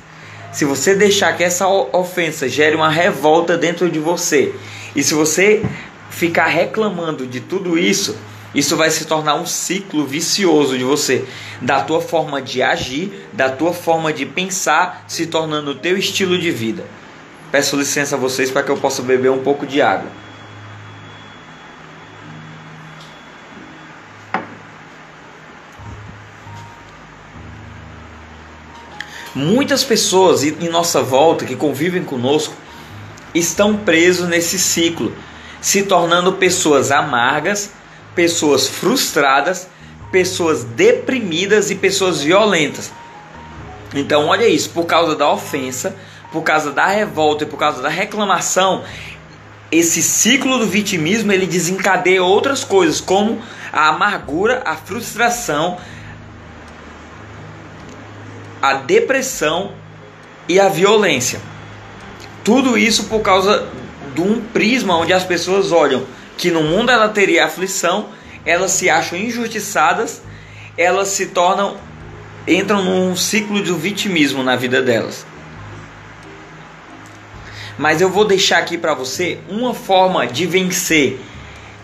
se 0.53 0.65
você 0.65 0.95
deixar 0.95 1.37
que 1.37 1.45
essa 1.45 1.69
ofensa 1.69 2.49
gere 2.49 2.75
uma 2.75 2.91
revolta 2.91 3.57
dentro 3.57 3.91
de 3.91 3.99
você, 3.99 4.53
e 4.95 5.03
se 5.03 5.15
você 5.15 5.65
ficar 6.11 6.47
reclamando 6.47 7.27
de 7.27 7.41
tudo 7.41 7.79
isso, 7.79 8.17
isso 8.55 8.77
vai 8.77 8.91
se 8.91 9.05
tornar 9.05 9.37
um 9.37 9.47
ciclo 9.47 10.05
vicioso 10.05 10.77
de 10.77 10.83
você, 10.83 11.25
da 11.61 11.83
tua 11.83 12.01
forma 12.01 12.43
de 12.43 12.63
agir, 12.63 13.29
da 13.33 13.49
tua 13.49 13.73
forma 13.73 14.13
de 14.13 14.27
pensar, 14.27 15.05
se 15.07 15.27
tornando 15.27 15.71
o 15.71 15.75
teu 15.77 15.97
estilo 15.97 16.37
de 16.37 16.51
vida. 16.51 16.85
Peço 17.53 17.77
licença 17.77 18.17
a 18.17 18.19
vocês 18.19 18.51
para 18.51 18.63
que 18.63 18.71
eu 18.71 18.77
possa 18.77 19.03
beber 19.03 19.31
um 19.31 19.43
pouco 19.43 19.67
de 19.67 19.81
água. 19.81 20.11
Muitas 29.35 29.85
pessoas 29.85 30.43
em 30.43 30.69
nossa 30.69 31.03
volta 31.03 31.45
que 31.45 31.55
convivem 31.55 32.03
conosco 32.03 32.55
estão 33.33 33.77
presos 33.77 34.29
nesse 34.29 34.59
ciclo, 34.59 35.15
se 35.61 35.85
tornando 35.85 36.33
pessoas 36.33 36.91
amargas, 36.91 37.71
pessoas 38.15 38.67
frustradas, 38.67 39.69
pessoas 40.11 40.65
deprimidas 40.65 41.71
e 41.71 41.77
pessoas 41.77 42.23
violentas. 42.23 42.91
Então, 43.95 44.27
olha 44.27 44.49
isso, 44.49 44.71
por 44.71 44.85
causa 44.87 45.15
da 45.15 45.31
ofensa, 45.31 45.95
por 46.33 46.43
causa 46.43 46.73
da 46.73 46.87
revolta 46.87 47.45
e 47.45 47.47
por 47.47 47.57
causa 47.57 47.81
da 47.81 47.89
reclamação, 47.89 48.83
esse 49.71 50.03
ciclo 50.03 50.59
do 50.59 50.67
vitimismo 50.67 51.31
ele 51.31 51.47
desencadeia 51.47 52.23
outras 52.23 52.65
coisas, 52.65 53.01
como 53.01 53.41
a 53.73 53.89
amargura, 53.89 54.63
a 54.65 54.75
frustração, 54.75 55.79
a 58.61 58.75
depressão 58.75 59.73
e 60.49 60.59
a 60.59 60.69
violência. 60.69 61.41
Tudo 62.45 62.77
isso 62.77 63.05
por 63.05 63.21
causa 63.21 63.69
de 64.15 64.21
um 64.21 64.41
prisma 64.41 64.97
onde 64.97 65.13
as 65.13 65.25
pessoas 65.25 65.73
olham 65.73 66.05
que 66.37 66.51
no 66.51 66.63
mundo 66.63 66.91
ela 66.91 67.09
teria 67.09 67.45
aflição, 67.45 68.09
elas 68.45 68.73
se 68.73 68.89
acham 68.89 69.19
injustiçadas, 69.19 70.23
elas 70.77 71.09
se 71.09 71.27
tornam 71.27 71.77
entram 72.49 72.83
num 72.83 73.15
ciclo 73.15 73.63
de 73.63 73.73
vitimismo 73.73 74.43
na 74.43 74.57
vida 74.57 74.81
delas. 74.81 75.27
Mas 77.79 78.01
eu 78.01 78.11
vou 78.11 78.25
deixar 78.25 78.59
aqui 78.59 78.77
para 78.77 78.95
você 78.95 79.39
uma 79.49 79.75
forma 79.75 80.27
de 80.27 80.47
vencer 80.47 81.21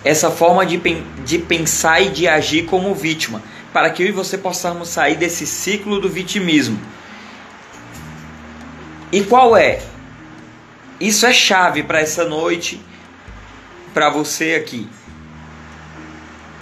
essa 0.04 0.30
forma 0.30 0.64
de, 0.64 0.78
de 1.24 1.38
pensar 1.38 2.00
e 2.00 2.08
de 2.08 2.26
agir 2.26 2.64
como 2.64 2.94
vítima 2.94 3.42
para 3.76 3.90
que 3.90 4.02
eu 4.02 4.06
e 4.06 4.10
você 4.10 4.38
possamos 4.38 4.88
sair 4.88 5.16
desse 5.16 5.46
ciclo 5.46 6.00
do 6.00 6.08
vitimismo. 6.08 6.80
E 9.12 9.22
qual 9.22 9.54
é? 9.54 9.82
Isso 10.98 11.26
é 11.26 11.32
chave 11.34 11.82
para 11.82 12.00
essa 12.00 12.24
noite, 12.24 12.80
para 13.92 14.08
você 14.08 14.54
aqui. 14.54 14.88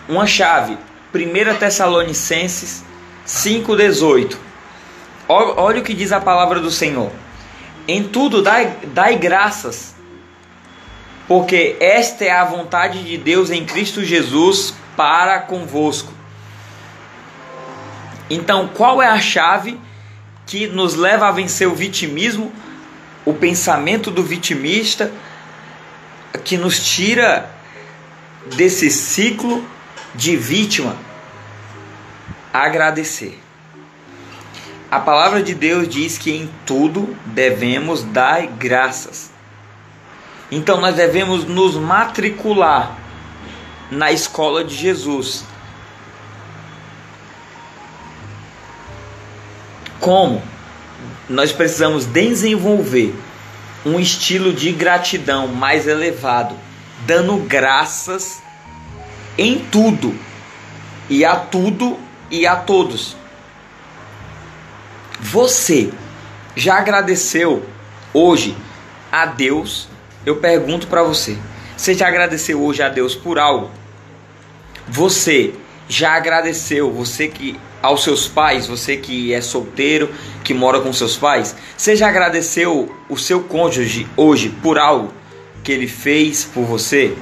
Uma 0.09 0.27
chave, 0.27 0.77
1 1.15 1.57
Tessalonicenses 1.57 2.83
5,18. 3.25 4.37
Olha 5.29 5.81
o 5.81 5.85
que 5.85 5.95
diz 5.95 6.11
a 6.11 6.21
palavra 6.21 6.59
do 6.59 6.73
Senhor. 6.73 7.13
Em 7.87 8.03
tudo 8.03 8.43
dai, 8.43 8.77
dai 8.93 9.15
graças, 9.17 9.95
porque 11.29 11.77
esta 11.79 12.25
é 12.25 12.33
a 12.33 12.45
vontade 12.45 13.05
de 13.05 13.17
Deus 13.17 13.53
em 13.53 13.65
Cristo 13.65 14.03
Jesus 14.03 14.75
para 14.97 15.39
convosco. 15.39 16.24
Então, 18.29 18.69
qual 18.69 19.03
é 19.03 19.07
a 19.07 19.21
chave 19.21 19.79
que 20.47 20.67
nos 20.67 20.95
leva 20.95 21.29
a 21.29 21.33
vencer 21.33 21.69
o 21.69 21.75
vitimismo, 21.75 22.53
o 23.25 23.35
pensamento 23.35 24.11
do 24.11 24.23
vitimista, 24.23 25.13
que 26.45 26.57
nos 26.57 26.85
tira 26.87 27.51
desse 28.57 28.91
ciclo 28.91 29.65
de 30.15 30.37
vítima? 30.37 30.97
Agradecer. 32.53 33.41
A 34.91 35.01
palavra 35.01 35.43
de 35.43 35.55
Deus 35.55 35.89
diz 35.89 36.17
que 36.17 36.31
em 36.31 36.49
tudo 36.65 37.17
devemos 37.27 38.05
dar 38.05 38.47
graças. 38.47 39.31
Então 40.51 40.81
nós 40.81 40.95
devemos 40.95 41.45
nos 41.45 41.75
matricular 41.75 42.97
na 43.91 44.13
escola 44.13 44.63
de 44.63 44.75
Jesus 44.75 45.45
Como? 50.01 50.43
Nós 51.29 51.53
precisamos 51.53 52.05
desenvolver 52.05 53.15
um 53.85 53.99
estilo 54.01 54.53
de 54.53 54.73
gratidão 54.73 55.49
mais 55.49 55.87
elevado, 55.87 56.57
dando 57.07 57.37
graças 57.39 58.43
em 59.37 59.59
tudo 59.59 60.15
e 61.09 61.25
a 61.25 61.37
tudo 61.37 61.99
e 62.31 62.47
a 62.47 62.57
todos. 62.57 63.17
Você 65.21 65.93
já 66.57 66.79
agradeceu 66.79 67.65
hoje 68.13 68.57
a 69.11 69.27
Deus? 69.27 69.89
Eu 70.25 70.37
pergunto 70.37 70.87
para 70.87 71.03
você. 71.03 71.39
Você 71.77 71.95
já 71.95 72.09
agradeceu 72.09 72.63
hoje 72.63 72.83
a 72.83 72.89
Deus 72.89 73.15
por 73.15 73.39
algo? 73.39 73.71
Você 74.89 75.55
já 75.89 76.15
agradeceu? 76.15 76.91
Você 76.93 77.29
que 77.29 77.59
aos 77.83 78.03
seus 78.03 78.27
pais, 78.27 78.67
você 78.67 78.97
que 78.97 79.35
é 79.35 79.41
solteiro, 79.41 80.11
que 80.43 80.55
mora 80.55 80.81
com 80.81 80.93
seus 80.93 81.17
pais, 81.17 81.55
você 81.77 81.95
já 81.95 82.09
agradeceu 82.09 82.95
o 83.09 83.17
seu 83.19 83.43
cônjuge 83.43 84.07
hoje 84.17 84.49
por 84.63 84.79
algo 84.79 85.13
que 85.63 85.71
ele 85.71 85.87
fez 85.87 86.45
por 86.45 86.65
você? 86.65 87.15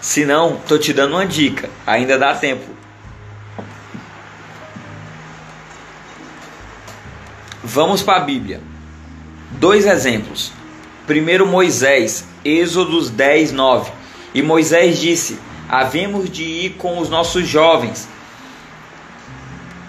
Se 0.00 0.24
não, 0.24 0.56
tô 0.56 0.78
te 0.78 0.92
dando 0.92 1.12
uma 1.12 1.26
dica, 1.26 1.70
ainda 1.86 2.18
dá 2.18 2.34
tempo. 2.34 2.64
Vamos 7.62 8.02
para 8.02 8.18
a 8.18 8.20
Bíblia. 8.20 8.60
Dois 9.52 9.86
exemplos. 9.86 10.52
Primeiro 11.06 11.46
Moisés, 11.46 12.24
Êxodos 12.44 13.08
10, 13.08 13.52
9. 13.52 13.90
E 14.34 14.42
Moisés 14.42 15.00
disse: 15.00 15.38
Havemos 15.68 16.30
de 16.30 16.44
ir 16.44 16.70
com 16.74 16.98
os 16.98 17.08
nossos 17.08 17.46
jovens 17.48 18.08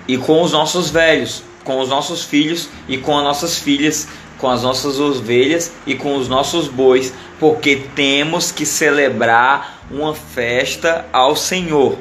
e 0.07 0.17
com 0.17 0.41
os 0.41 0.51
nossos 0.51 0.89
velhos, 0.89 1.43
com 1.63 1.79
os 1.79 1.89
nossos 1.89 2.23
filhos 2.23 2.69
e 2.87 2.97
com 2.97 3.17
as 3.17 3.23
nossas 3.23 3.57
filhas, 3.57 4.07
com 4.37 4.49
as 4.49 4.63
nossas 4.63 4.99
ovelhas 4.99 5.71
e 5.85 5.95
com 5.95 6.15
os 6.15 6.27
nossos 6.27 6.67
bois, 6.67 7.13
porque 7.39 7.87
temos 7.95 8.51
que 8.51 8.65
celebrar 8.65 9.79
uma 9.89 10.13
festa 10.13 11.05
ao 11.11 11.35
Senhor. 11.35 11.97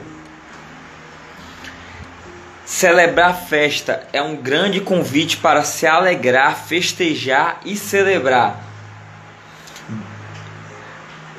Celebrar 2.64 3.46
festa 3.46 4.06
é 4.12 4.22
um 4.22 4.36
grande 4.36 4.80
convite 4.80 5.36
para 5.36 5.62
se 5.62 5.86
alegrar, 5.86 6.56
festejar 6.66 7.60
e 7.64 7.76
celebrar. 7.76 8.73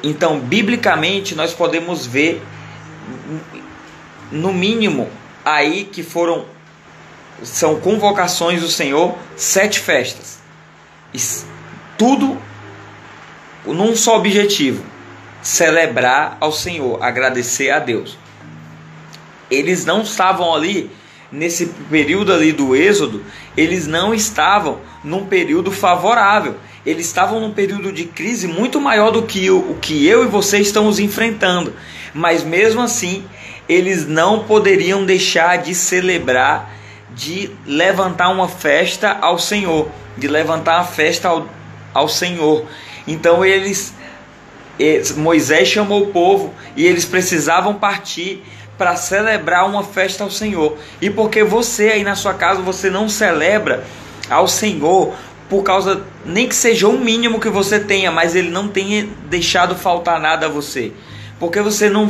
Então, 0.05 0.39
biblicamente, 0.39 1.33
nós 1.33 1.51
podemos 1.51 2.05
ver, 2.05 2.39
no 4.31 4.53
mínimo, 4.53 5.09
aí 5.43 5.85
que 5.85 6.03
foram 6.03 6.45
são 7.41 7.79
convocações 7.79 8.61
do 8.61 8.67
Senhor, 8.67 9.17
sete 9.35 9.79
festas. 9.79 10.39
tudo 11.97 12.37
num 13.65 13.95
só 13.95 14.17
objetivo: 14.17 14.83
celebrar 15.41 16.37
ao 16.39 16.51
Senhor, 16.51 17.03
agradecer 17.03 17.71
a 17.71 17.79
Deus. 17.79 18.15
Eles 19.49 19.85
não 19.85 20.03
estavam 20.03 20.53
ali 20.53 20.91
nesse 21.31 21.65
período 21.89 22.31
ali 22.31 22.51
do 22.51 22.75
Êxodo, 22.75 23.25
eles 23.57 23.87
não 23.87 24.13
estavam 24.13 24.81
num 25.03 25.25
período 25.25 25.71
favorável. 25.71 26.57
Eles 26.85 27.05
estavam 27.07 27.39
num 27.39 27.51
período 27.51 27.91
de 27.91 28.05
crise 28.05 28.47
muito 28.47 28.79
maior 28.79 29.11
do 29.11 29.23
que 29.23 29.49
o, 29.49 29.71
o 29.71 29.77
que 29.81 30.07
eu 30.07 30.23
e 30.23 30.27
você 30.27 30.59
estamos 30.59 30.99
enfrentando. 30.99 31.73
Mas 32.13 32.43
mesmo 32.43 32.81
assim, 32.81 33.25
eles 33.67 34.07
não 34.07 34.43
poderiam 34.43 35.03
deixar 35.05 35.57
de 35.57 35.73
celebrar 35.73 36.75
de 37.15 37.49
levantar 37.65 38.29
uma 38.29 38.47
festa 38.47 39.17
ao 39.21 39.39
Senhor, 39.39 39.89
de 40.17 40.27
levantar 40.27 40.79
a 40.81 40.83
festa 40.83 41.29
ao, 41.29 41.47
ao 41.93 42.09
Senhor. 42.09 42.65
Então 43.07 43.43
eles, 43.43 43.93
Moisés 45.15 45.69
chamou 45.69 46.03
o 46.03 46.07
povo 46.07 46.53
e 46.75 46.85
eles 46.85 47.05
precisavam 47.05 47.73
partir 47.75 48.43
para 48.77 48.97
celebrar 48.97 49.65
uma 49.65 49.83
festa 49.83 50.25
ao 50.25 50.29
Senhor. 50.29 50.77
E 51.01 51.09
porque 51.09 51.41
você 51.43 51.89
aí 51.89 52.03
na 52.03 52.15
sua 52.15 52.33
casa 52.33 52.61
você 52.61 52.89
não 52.89 53.07
celebra 53.07 53.85
ao 54.29 54.47
Senhor 54.47 55.15
por 55.49 55.63
causa 55.63 56.03
nem 56.25 56.47
que 56.47 56.55
seja 56.55 56.87
o 56.87 56.97
mínimo 56.97 57.39
que 57.39 57.49
você 57.49 57.79
tenha, 57.79 58.11
mas 58.11 58.35
ele 58.35 58.49
não 58.49 58.67
tenha 58.67 59.07
deixado 59.29 59.75
faltar 59.75 60.19
nada 60.19 60.47
a 60.47 60.49
você. 60.49 60.91
Porque 61.39 61.61
você 61.61 61.89
não 61.89 62.07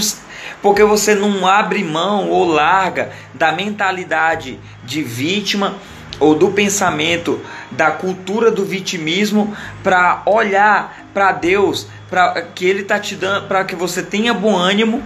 porque 0.61 0.83
você 0.83 1.13
não 1.13 1.45
abre 1.47 1.83
mão 1.83 2.29
ou 2.29 2.45
larga 2.45 3.11
da 3.33 3.51
mentalidade 3.51 4.59
de 4.83 5.03
vítima 5.03 5.75
ou 6.19 6.33
do 6.33 6.51
pensamento 6.51 7.41
da 7.71 7.91
cultura 7.91 8.49
do 8.49 8.63
vitimismo 8.63 9.55
para 9.83 10.21
olhar 10.25 11.05
para 11.13 11.31
Deus, 11.31 11.87
para 12.09 12.41
que 12.41 12.65
ele 12.65 12.83
tá 12.83 12.99
te 12.99 13.15
dando, 13.15 13.47
para 13.47 13.63
que 13.63 13.75
você 13.75 14.01
tenha 14.01 14.33
bom 14.33 14.55
ânimo, 14.55 15.03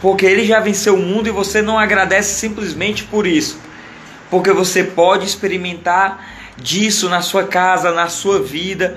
porque 0.00 0.26
ele 0.26 0.44
já 0.44 0.60
venceu 0.60 0.94
o 0.94 1.02
mundo 1.02 1.28
e 1.28 1.32
você 1.32 1.62
não 1.62 1.78
agradece 1.78 2.34
simplesmente 2.34 3.04
por 3.04 3.26
isso. 3.26 3.58
Porque 4.30 4.52
você 4.52 4.84
pode 4.84 5.26
experimentar 5.26 6.37
disso 6.60 7.08
na 7.08 7.22
sua 7.22 7.44
casa, 7.44 7.92
na 7.92 8.08
sua 8.08 8.40
vida 8.40 8.96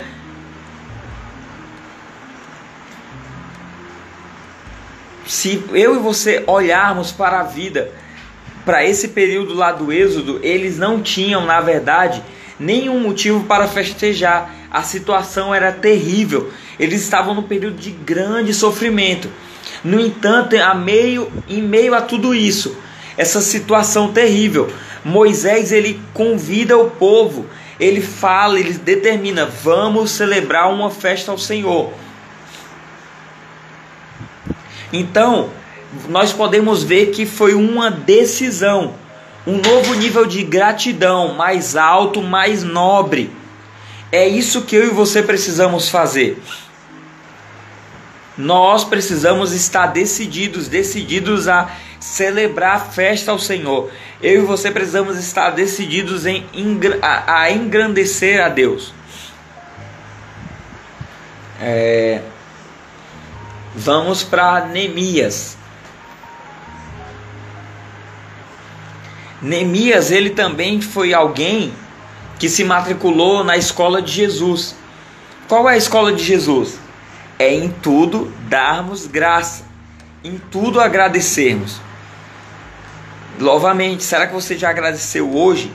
se 5.32 5.64
eu 5.72 5.96
e 5.96 6.00
você 6.00 6.44
olharmos 6.46 7.14
para 7.14 7.40
a 7.40 7.44
vida, 7.44 7.90
para 8.66 8.86
esse 8.86 9.08
período 9.08 9.54
lá 9.54 9.72
do 9.72 9.90
Êxodo, 9.90 10.42
eles 10.44 10.78
não 10.78 11.02
tinham, 11.02 11.46
na 11.46 11.62
verdade, 11.62 12.22
nenhum 12.60 13.00
motivo 13.00 13.46
para 13.46 13.66
festejar. 13.66 14.54
A 14.70 14.84
situação 14.84 15.56
era 15.56 15.72
terrível. 15.72 16.52
Eles 16.78 17.02
estavam 17.02 17.34
no 17.34 17.44
período 17.44 17.78
de 17.78 17.92
grande 17.92 18.54
sofrimento. 18.54 19.30
No 19.86 20.02
entanto, 20.02 20.58
a 20.58 20.76
meio, 20.76 21.32
em 21.48 21.62
meio 21.62 21.96
a 21.96 22.02
tudo 22.02 22.36
isso, 22.36 22.76
essa 23.18 23.42
situação 23.42 24.12
terrível, 24.12 24.72
Moisés 25.04 25.72
ele 25.72 26.02
convida 26.14 26.78
o 26.78 26.90
povo, 26.90 27.46
ele 27.80 28.02
fala, 28.02 28.60
ele 28.60 28.74
determina: 28.74 29.46
vamos 29.46 30.12
celebrar 30.12 30.72
uma 30.72 30.90
festa 30.90 31.32
ao 31.32 31.38
Senhor. 31.38 31.92
Então, 34.94 35.50
nós 36.08 36.32
podemos 36.32 36.84
ver 36.84 37.08
que 37.08 37.26
foi 37.26 37.54
uma 37.54 37.90
decisão, 37.90 38.96
um 39.48 39.58
novo 39.58 39.94
nível 39.96 40.26
de 40.26 40.44
gratidão, 40.44 41.34
mais 41.34 41.76
alto, 41.76 42.22
mais 42.22 42.64
nobre. 42.64 43.32
É 44.12 44.28
isso 44.28 44.64
que 44.64 44.76
eu 44.76 44.88
e 44.88 44.90
você 44.90 45.24
precisamos 45.24 45.90
fazer. 45.90 46.42
Nós 48.38 48.84
precisamos 48.84 49.54
estar 49.54 49.88
decididos, 49.88 50.68
decididos 50.68 51.48
a 51.48 51.70
celebrar 52.02 52.76
a 52.76 52.80
festa 52.80 53.32
ao 53.32 53.40
Senhor. 53.40 53.90
Eu 54.22 54.44
e 54.44 54.46
você 54.46 54.70
precisamos 54.70 55.18
estar 55.18 55.52
decididos 55.52 56.26
em 56.26 56.46
a, 57.02 57.50
engrandecer 57.50 58.44
a 58.44 58.50
Deus. 58.50 58.94
É, 61.62 62.22
Vamos 63.74 64.22
para 64.22 64.66
Neemias. 64.66 65.58
Neemias, 69.42 70.12
ele 70.12 70.32
também 70.32 70.82
foi 70.82 71.14
alguém 71.14 71.74
que 72.38 72.50
se 72.50 72.64
matriculou 72.66 73.44
na 73.44 73.56
escola 73.56 74.02
de 74.02 74.12
Jesus. 74.12 74.76
Qual 75.48 75.70
é 75.70 75.74
a 75.74 75.78
escola 75.78 76.12
de 76.12 76.24
Jesus? 76.24 76.78
É 77.40 77.54
em 77.54 77.70
tudo 77.70 78.32
darmos 78.50 79.08
graça, 79.08 79.64
em 80.24 80.38
tudo 80.38 80.82
agradecermos. 80.82 81.80
Novamente, 83.40 84.04
será 84.04 84.28
que 84.28 84.34
você 84.34 84.58
já 84.58 84.70
agradeceu 84.70 85.36
hoje? 85.36 85.72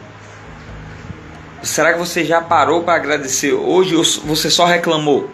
Será 1.62 1.92
que 1.92 1.99
você 1.99 2.25
já 2.25 2.40
parou 2.40 2.85
para 2.85 2.95
agradecer 2.95 3.53
hoje 3.53 3.97
ou 3.97 4.05
você 4.05 4.51
só 4.51 4.66
reclamou? 4.66 5.31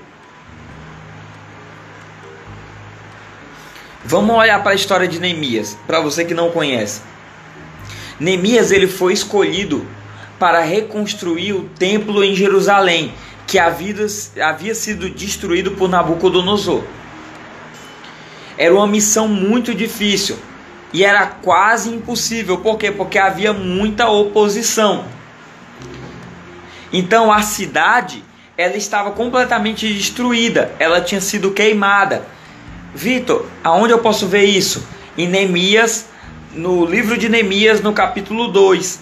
Vamos 4.05 4.35
olhar 4.35 4.63
para 4.63 4.73
a 4.73 4.75
história 4.75 5.07
de 5.07 5.21
Neemias, 5.21 5.77
para 5.87 6.01
você 6.01 6.25
que 6.25 6.35
não 6.35 6.51
conhece. 6.51 7.03
Neemias 8.19 8.73
ele 8.73 8.87
foi 8.87 9.13
escolhido 9.13 9.87
para 10.39 10.61
reconstruir 10.61 11.53
o 11.53 11.65
templo 11.65 12.25
em 12.25 12.35
Jerusalém, 12.35 13.15
que 13.47 13.59
havia, 13.59 13.95
havia 14.43 14.75
sido 14.75 15.11
destruído 15.11 15.73
por 15.73 15.89
Nabucodonosor. 15.89 16.83
Era 18.57 18.75
uma 18.75 18.87
missão 18.87 19.29
muito 19.29 19.75
difícil 19.75 20.39
e 20.93 21.05
era 21.05 21.27
quase 21.27 21.91
impossível. 21.91 22.59
Por 22.59 22.77
quê? 22.77 22.91
Porque 22.91 23.19
havia 23.19 23.53
muita 23.53 24.09
oposição. 24.09 25.05
Então 26.93 27.33
a 27.33 27.43
cidade 27.43 28.23
ela 28.57 28.77
estava 28.77 29.13
completamente 29.13 29.93
destruída, 29.93 30.73
ela 30.79 31.01
tinha 31.01 31.21
sido 31.21 31.51
queimada 31.53 32.23
Vitor, 32.95 33.47
aonde 33.65 33.93
eu 33.93 33.99
posso 33.99 34.27
ver 34.27 34.45
isso? 34.45 34.87
Em 35.17 35.27
Neemias, 35.27 36.07
no 36.53 36.85
livro 36.85 37.17
de 37.17 37.29
Neemias, 37.29 37.81
no 37.81 37.93
capítulo 37.93 38.49
2. 38.49 39.01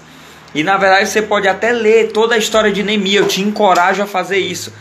E 0.54 0.62
na 0.62 0.76
verdade 0.76 1.08
você 1.08 1.20
pode 1.20 1.48
até 1.48 1.72
ler 1.72 2.12
toda 2.12 2.36
a 2.36 2.38
história 2.38 2.70
de 2.70 2.82
Neemias, 2.82 3.22
eu 3.22 3.28
te 3.28 3.40
encorajo 3.40 4.02
a 4.02 4.06
fazer 4.06 4.38
isso. 4.38 4.72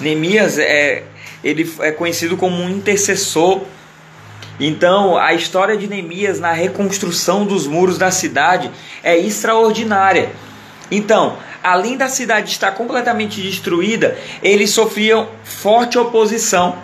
Neemias 0.00 0.58
é, 0.58 1.04
ele 1.44 1.72
é 1.80 1.92
conhecido 1.92 2.36
como 2.36 2.60
um 2.60 2.68
intercessor. 2.68 3.62
Então, 4.58 5.18
a 5.18 5.34
história 5.34 5.76
de 5.76 5.86
Neemias 5.86 6.40
na 6.40 6.52
reconstrução 6.52 7.44
dos 7.44 7.66
muros 7.66 7.98
da 7.98 8.10
cidade 8.10 8.70
é 9.02 9.16
extraordinária. 9.16 10.30
Então, 10.90 11.36
além 11.62 11.96
da 11.96 12.08
cidade 12.08 12.50
estar 12.50 12.72
completamente 12.72 13.42
destruída, 13.42 14.16
eles 14.42 14.70
sofriam 14.70 15.28
forte 15.44 15.98
oposição. 15.98 16.76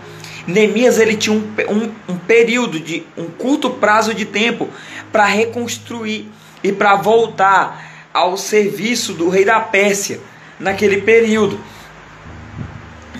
Neemias 0.46 0.98
ele 0.98 1.16
tinha 1.16 1.36
um, 1.36 1.42
um, 1.68 2.14
um 2.14 2.18
período 2.18 2.78
de 2.80 3.04
um 3.16 3.26
curto 3.26 3.70
prazo 3.70 4.12
de 4.12 4.24
tempo 4.24 4.68
para 5.10 5.24
reconstruir 5.24 6.28
e 6.62 6.72
para 6.72 6.96
voltar 6.96 8.08
ao 8.12 8.36
serviço 8.36 9.14
do 9.14 9.28
rei 9.28 9.44
da 9.44 9.60
Pérsia 9.60 10.20
naquele 10.58 11.00
período. 11.00 11.58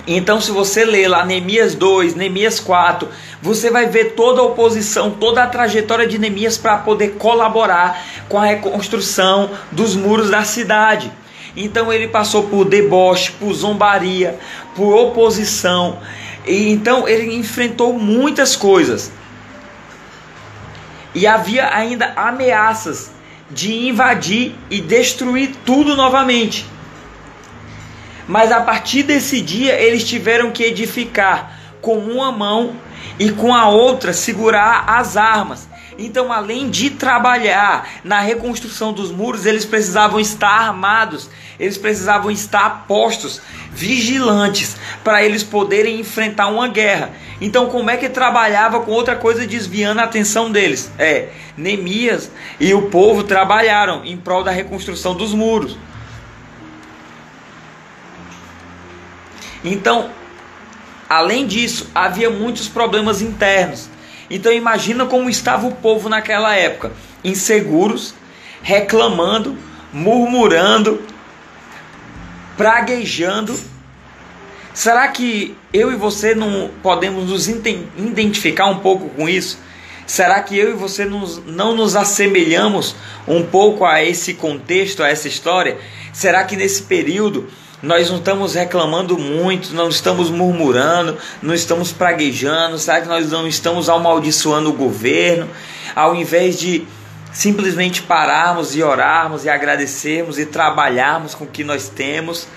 Então, 0.05 0.41
se 0.41 0.51
você 0.51 0.83
ler 0.83 1.07
lá 1.07 1.25
Neemias 1.25 1.75
2, 1.75 2.15
Neemias 2.15 2.59
4, 2.59 3.07
você 3.41 3.69
vai 3.69 3.87
ver 3.87 4.13
toda 4.15 4.41
a 4.41 4.43
oposição, 4.43 5.11
toda 5.11 5.41
a 5.41 5.47
trajetória 5.47 6.05
de 6.05 6.19
Neemias 6.19 6.57
para 6.57 6.77
poder 6.77 7.13
colaborar 7.13 8.03
com 8.27 8.37
a 8.37 8.45
reconstrução 8.45 9.51
dos 9.71 9.95
muros 9.95 10.29
da 10.29 10.43
cidade. 10.43 11.09
Então 11.55 11.93
ele 11.93 12.07
passou 12.09 12.43
por 12.43 12.65
deboche, 12.65 13.31
por 13.33 13.53
zombaria, 13.53 14.37
por 14.75 14.93
oposição. 14.93 15.99
E 16.45 16.69
então 16.69 17.07
ele 17.07 17.33
enfrentou 17.35 17.93
muitas 17.93 18.57
coisas. 18.57 19.09
E 21.15 21.25
havia 21.25 21.73
ainda 21.73 22.11
ameaças 22.15 23.11
de 23.49 23.87
invadir 23.87 24.53
e 24.69 24.81
destruir 24.81 25.55
tudo 25.63 25.95
novamente. 25.95 26.72
Mas 28.27 28.51
a 28.51 28.61
partir 28.61 29.03
desse 29.03 29.41
dia 29.41 29.73
eles 29.73 30.03
tiveram 30.03 30.51
que 30.51 30.63
edificar 30.63 31.59
com 31.81 31.97
uma 31.97 32.31
mão 32.31 32.75
e 33.19 33.31
com 33.31 33.53
a 33.53 33.67
outra 33.67 34.13
segurar 34.13 34.85
as 34.87 35.17
armas. 35.17 35.67
Então, 35.97 36.31
além 36.31 36.69
de 36.69 36.89
trabalhar 36.89 37.87
na 38.03 38.19
reconstrução 38.19 38.91
dos 38.91 39.11
muros, 39.11 39.45
eles 39.45 39.65
precisavam 39.65 40.19
estar 40.19 40.49
armados, 40.49 41.29
eles 41.59 41.77
precisavam 41.77 42.31
estar 42.31 42.85
postos, 42.87 43.41
vigilantes, 43.71 44.75
para 45.03 45.23
eles 45.23 45.43
poderem 45.43 45.99
enfrentar 45.99 46.47
uma 46.47 46.67
guerra. 46.67 47.11
Então, 47.39 47.67
como 47.67 47.89
é 47.89 47.97
que 47.97 48.09
trabalhava 48.09 48.79
com 48.79 48.91
outra 48.91 49.15
coisa 49.15 49.45
desviando 49.45 50.01
a 50.01 50.05
atenção 50.05 50.51
deles? 50.51 50.91
É, 50.97 51.29
Neemias 51.55 52.31
e 52.59 52.73
o 52.73 52.83
povo 52.83 53.23
trabalharam 53.23 54.03
em 54.03 54.17
prol 54.17 54.43
da 54.43 54.51
reconstrução 54.51 55.13
dos 55.13 55.33
muros. 55.33 55.77
Então, 59.63 60.09
além 61.09 61.47
disso, 61.47 61.89
havia 61.93 62.29
muitos 62.29 62.67
problemas 62.67 63.21
internos. 63.21 63.89
Então 64.29 64.51
imagina 64.51 65.05
como 65.05 65.29
estava 65.29 65.67
o 65.67 65.75
povo 65.75 66.09
naquela 66.09 66.55
época, 66.55 66.91
inseguros, 67.23 68.15
reclamando, 68.61 69.57
murmurando, 69.91 71.01
praguejando. 72.57 73.57
Será 74.73 75.07
que 75.09 75.55
eu 75.71 75.91
e 75.91 75.95
você 75.95 76.33
não 76.33 76.71
podemos 76.81 77.29
nos 77.29 77.47
identificar 77.47 78.65
um 78.65 78.79
pouco 78.79 79.09
com 79.09 79.29
isso? 79.29 79.59
Será 80.07 80.41
que 80.41 80.57
eu 80.57 80.71
e 80.71 80.73
você 80.73 81.05
não 81.05 81.75
nos 81.75 81.95
assemelhamos 81.95 82.95
um 83.27 83.43
pouco 83.43 83.85
a 83.85 84.03
esse 84.03 84.33
contexto, 84.33 85.03
a 85.03 85.09
essa 85.09 85.27
história? 85.27 85.77
Será 86.11 86.43
que 86.43 86.55
nesse 86.55 86.83
período 86.83 87.47
nós 87.83 88.09
não 88.09 88.19
estamos 88.19 88.53
reclamando 88.53 89.17
muito, 89.17 89.75
não 89.75 89.89
estamos 89.89 90.29
murmurando, 90.29 91.17
não 91.41 91.53
estamos 91.53 91.91
praguejando, 91.91 92.77
que 92.77 93.07
nós 93.09 93.29
não 93.29 93.45
estamos 93.45 93.89
amaldiçoando 93.89 94.69
o 94.69 94.73
governo? 94.73 95.49
Ao 95.93 96.15
invés 96.15 96.57
de 96.57 96.87
simplesmente 97.33 98.01
pararmos 98.01 98.73
e 98.73 98.81
orarmos 98.81 99.43
e 99.43 99.49
agradecermos 99.49 100.39
e 100.39 100.45
trabalharmos 100.45 101.35
com 101.35 101.43
o 101.43 101.47
que 101.47 101.61
nós 101.61 101.89
temos, 101.89 102.47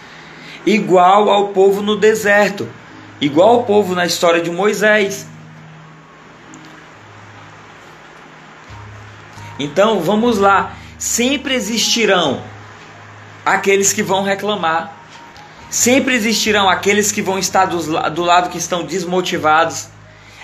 igual 0.65 1.29
ao 1.29 1.49
povo 1.49 1.83
no 1.83 1.97
deserto, 1.97 2.69
igual 3.21 3.49
ao 3.49 3.65
povo 3.65 3.97
na 3.97 4.07
história 4.07 4.41
de 4.41 4.51
Moisés. 4.51 5.27
Então 9.59 9.99
vamos 9.99 10.39
lá, 10.39 10.77
sempre 10.97 11.55
existirão 11.55 12.41
aqueles 13.45 13.93
que 13.93 14.05
vão 14.05 14.23
reclamar, 14.23 14.96
Sempre 15.69 16.15
existirão 16.15 16.69
aqueles 16.69 17.11
que 17.11 17.21
vão 17.21 17.39
estar 17.39 17.67
do, 17.67 17.79
do 18.11 18.23
lado 18.23 18.51
que 18.51 18.59
estão 18.59 18.85
desmotivados, 18.85 19.89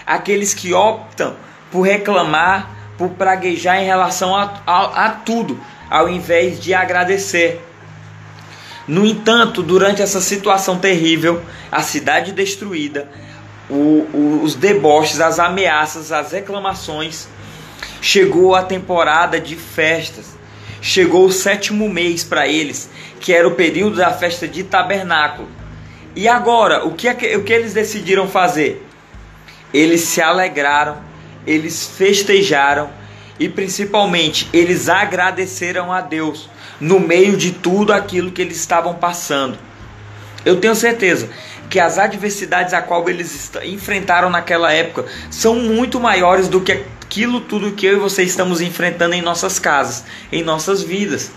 aqueles 0.07 0.53
que 0.53 0.73
optam 0.73 1.37
por 1.71 1.83
reclamar, 1.83 2.71
por 2.99 3.11
praguejar 3.11 3.81
em 3.81 3.87
relação 3.87 4.35
a, 4.37 4.63
a, 4.67 5.07
a 5.07 5.11
tudo, 5.11 5.59
ao 5.89 6.09
invés 6.09 6.61
de 6.61 6.75
agradecer. 6.75 7.65
No 8.87 9.07
entanto, 9.07 9.63
durante 9.63 10.03
essa 10.03 10.21
situação 10.21 10.79
terrível, 10.79 11.41
a 11.71 11.83
cidade 11.83 12.33
destruída, 12.33 13.09
o, 13.71 13.75
o, 14.13 14.41
os 14.43 14.57
deboches, 14.57 15.21
as 15.21 15.39
ameaças, 15.39 16.11
as 16.11 16.33
reclamações, 16.33 17.29
chegou 18.01 18.57
a 18.57 18.63
temporada 18.63 19.41
de 19.41 19.55
festas, 19.55 20.37
chegou 20.81 21.27
o 21.27 21.33
sétimo 21.33 21.89
mês 21.89 22.25
para 22.25 22.49
eles, 22.49 22.91
que 23.23 23.33
era 23.33 23.47
o 23.47 23.55
período 23.55 23.97
da 23.97 24.13
festa 24.13 24.49
de 24.49 24.65
tabernáculo. 24.65 25.49
E 26.15 26.29
agora, 26.29 26.85
o 26.85 26.93
que, 26.93 27.09
é 27.09 27.37
o 27.37 27.45
que 27.45 27.53
eles 27.53 27.73
decidiram 27.73 28.29
fazer? 28.29 28.85
Eles 29.73 30.03
se 30.03 30.21
alegraram, 30.21 30.99
eles 31.47 31.87
festejaram 31.87 32.91
e 33.39 33.49
principalmente 33.49 34.49
eles 34.53 34.89
agradeceram 34.89 35.93
a 35.93 36.01
Deus 36.01 36.51
no 36.81 37.01
meio 37.01 37.37
de 37.37 37.53
tudo 37.53 37.93
aquilo 37.93 38.33
que 38.33 38.43
eles 38.43 38.57
estavam 38.57 38.95
passando. 38.95 39.57
Eu 40.45 40.61
tenho 40.61 40.75
certeza 40.75 41.31
que 41.71 41.79
as 41.79 41.99
adversidades 41.99 42.75
a 42.75 42.83
qual 42.83 43.09
eles 43.09 43.51
enfrentaram 43.63 44.29
naquela 44.29 44.73
época 44.73 45.07
são 45.31 45.55
muito 45.55 46.01
maiores 46.01 46.49
do 46.49 46.61
que 46.61 46.73
aquilo 46.73 47.41
tudo 47.41 47.73
que 47.73 47.87
eu 47.87 47.95
e 47.95 48.01
você 48.01 48.25
estamos 48.25 48.61
enfrentando 48.61 49.15
em 49.15 49.23
nossas 49.23 49.59
casas, 49.61 50.05
em 50.31 50.43
nossas 50.43 50.83
vidas. 50.83 51.31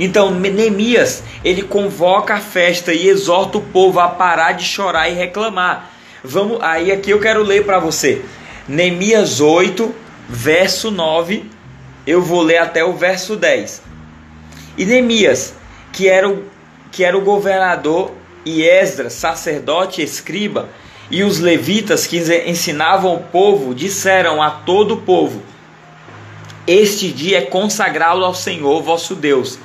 Então, 0.00 0.30
Neemias, 0.30 1.22
ele 1.44 1.60
convoca 1.60 2.36
a 2.36 2.40
festa 2.40 2.90
e 2.90 3.06
exorta 3.06 3.58
o 3.58 3.60
povo 3.60 4.00
a 4.00 4.08
parar 4.08 4.52
de 4.52 4.64
chorar 4.64 5.10
e 5.10 5.14
reclamar. 5.14 5.90
Vamos, 6.24 6.56
aí 6.62 6.90
aqui 6.90 7.10
eu 7.10 7.20
quero 7.20 7.42
ler 7.42 7.66
para 7.66 7.78
você. 7.78 8.22
Neemias 8.66 9.42
8, 9.42 9.94
verso 10.26 10.90
9, 10.90 11.44
eu 12.06 12.22
vou 12.22 12.40
ler 12.40 12.56
até 12.56 12.82
o 12.82 12.94
verso 12.94 13.36
10. 13.36 13.82
E 14.78 14.86
Neemias, 14.86 15.52
que 15.92 16.08
era 16.08 16.26
o, 16.26 16.44
que 16.90 17.04
era 17.04 17.18
o 17.18 17.20
governador, 17.20 18.12
e 18.42 18.62
Esdras, 18.62 19.12
sacerdote 19.12 20.00
e 20.00 20.04
escriba, 20.04 20.70
e 21.10 21.22
os 21.22 21.40
levitas 21.40 22.06
que 22.06 22.16
ensinavam 22.46 23.16
o 23.16 23.24
povo, 23.24 23.74
disseram 23.74 24.42
a 24.42 24.50
todo 24.50 24.94
o 24.94 25.02
povo: 25.02 25.42
Este 26.66 27.12
dia 27.12 27.38
é 27.38 27.42
consagrado 27.42 28.24
ao 28.24 28.32
Senhor 28.32 28.80
vosso 28.82 29.14
Deus 29.14 29.58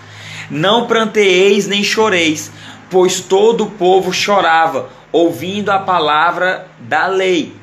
não 0.49 0.87
pranteeis 0.87 1.67
nem 1.67 1.83
choreis, 1.83 2.51
pois 2.89 3.19
todo 3.19 3.65
o 3.65 3.71
povo 3.71 4.13
chorava, 4.13 4.89
ouvindo 5.11 5.69
a 5.69 5.79
palavra 5.79 6.67
da 6.79 7.07
lei. 7.07 7.55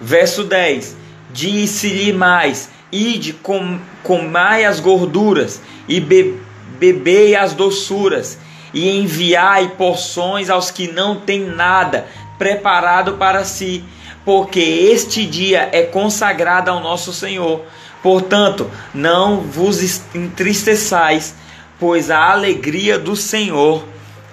Verso 0.00 0.44
10: 0.44 0.96
Disse-lhe 1.30 2.12
mais: 2.12 2.70
Ide, 2.90 3.32
com, 3.32 3.78
comai 4.02 4.64
as 4.64 4.80
gorduras, 4.80 5.60
e 5.88 6.00
be, 6.00 6.38
bebei 6.78 7.34
as 7.34 7.52
doçuras, 7.52 8.38
e 8.72 8.88
enviai 8.98 9.68
porções 9.76 10.50
aos 10.50 10.70
que 10.70 10.90
não 10.90 11.16
têm 11.16 11.46
nada 11.46 12.06
preparado 12.38 13.14
para 13.14 13.44
si, 13.44 13.84
porque 14.24 14.60
este 14.60 15.26
dia 15.26 15.68
é 15.72 15.82
consagrado 15.82 16.70
ao 16.70 16.80
nosso 16.80 17.12
Senhor. 17.12 17.62
Portanto, 18.02 18.70
não 18.94 19.40
vos 19.40 20.02
entristeçais 20.14 21.34
pois 21.78 22.10
a 22.10 22.30
alegria 22.30 22.98
do 22.98 23.14
Senhor 23.14 23.84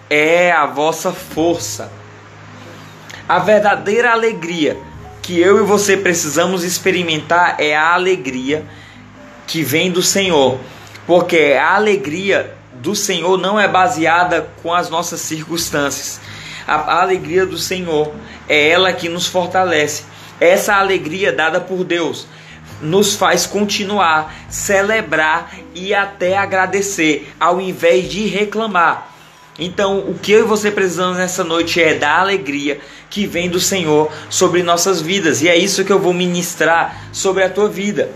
é 0.09 0.51
a 0.51 0.65
vossa 0.65 1.11
força. 1.11 1.91
A 3.27 3.39
verdadeira 3.39 4.11
alegria 4.11 4.77
que 5.21 5.39
eu 5.39 5.59
e 5.59 5.63
você 5.63 5.97
precisamos 5.97 6.63
experimentar 6.63 7.55
é 7.59 7.75
a 7.75 7.93
alegria 7.93 8.63
que 9.47 9.63
vem 9.63 9.91
do 9.91 10.01
Senhor, 10.01 10.59
porque 11.07 11.57
a 11.59 11.75
alegria 11.75 12.55
do 12.73 12.95
Senhor 12.95 13.37
não 13.37 13.59
é 13.59 13.67
baseada 13.67 14.47
com 14.61 14.73
as 14.73 14.89
nossas 14.89 15.21
circunstâncias. 15.21 16.19
A 16.67 17.01
alegria 17.01 17.45
do 17.45 17.57
Senhor 17.57 18.13
é 18.47 18.69
ela 18.69 18.91
que 18.93 19.09
nos 19.09 19.27
fortalece. 19.27 20.03
Essa 20.39 20.75
alegria 20.75 21.31
dada 21.31 21.59
por 21.59 21.83
Deus 21.83 22.27
nos 22.81 23.15
faz 23.15 23.45
continuar, 23.45 24.33
celebrar 24.49 25.51
e 25.73 25.93
até 25.93 26.37
agradecer, 26.37 27.31
ao 27.39 27.59
invés 27.59 28.09
de 28.09 28.27
reclamar. 28.27 29.11
Então, 29.57 29.99
o 29.99 30.15
que 30.15 30.33
eu 30.33 30.41
e 30.41 30.47
você 30.47 30.69
precisamos 30.69 31.17
nessa 31.17 31.43
noite 31.43 31.81
é 31.81 31.93
da 31.93 32.19
alegria 32.19 32.79
que 33.09 33.25
vem 33.25 33.49
do 33.49 33.59
Senhor 33.59 34.11
sobre 34.29 34.61
nossas 34.61 35.01
vidas, 35.01 35.41
e 35.41 35.47
é 35.47 35.55
isso 35.55 35.85
que 35.85 35.91
eu 35.91 35.99
vou 35.99 36.13
ministrar 36.13 37.07
sobre 37.13 37.43
a 37.43 37.49
tua 37.49 37.69
vida. 37.69 38.11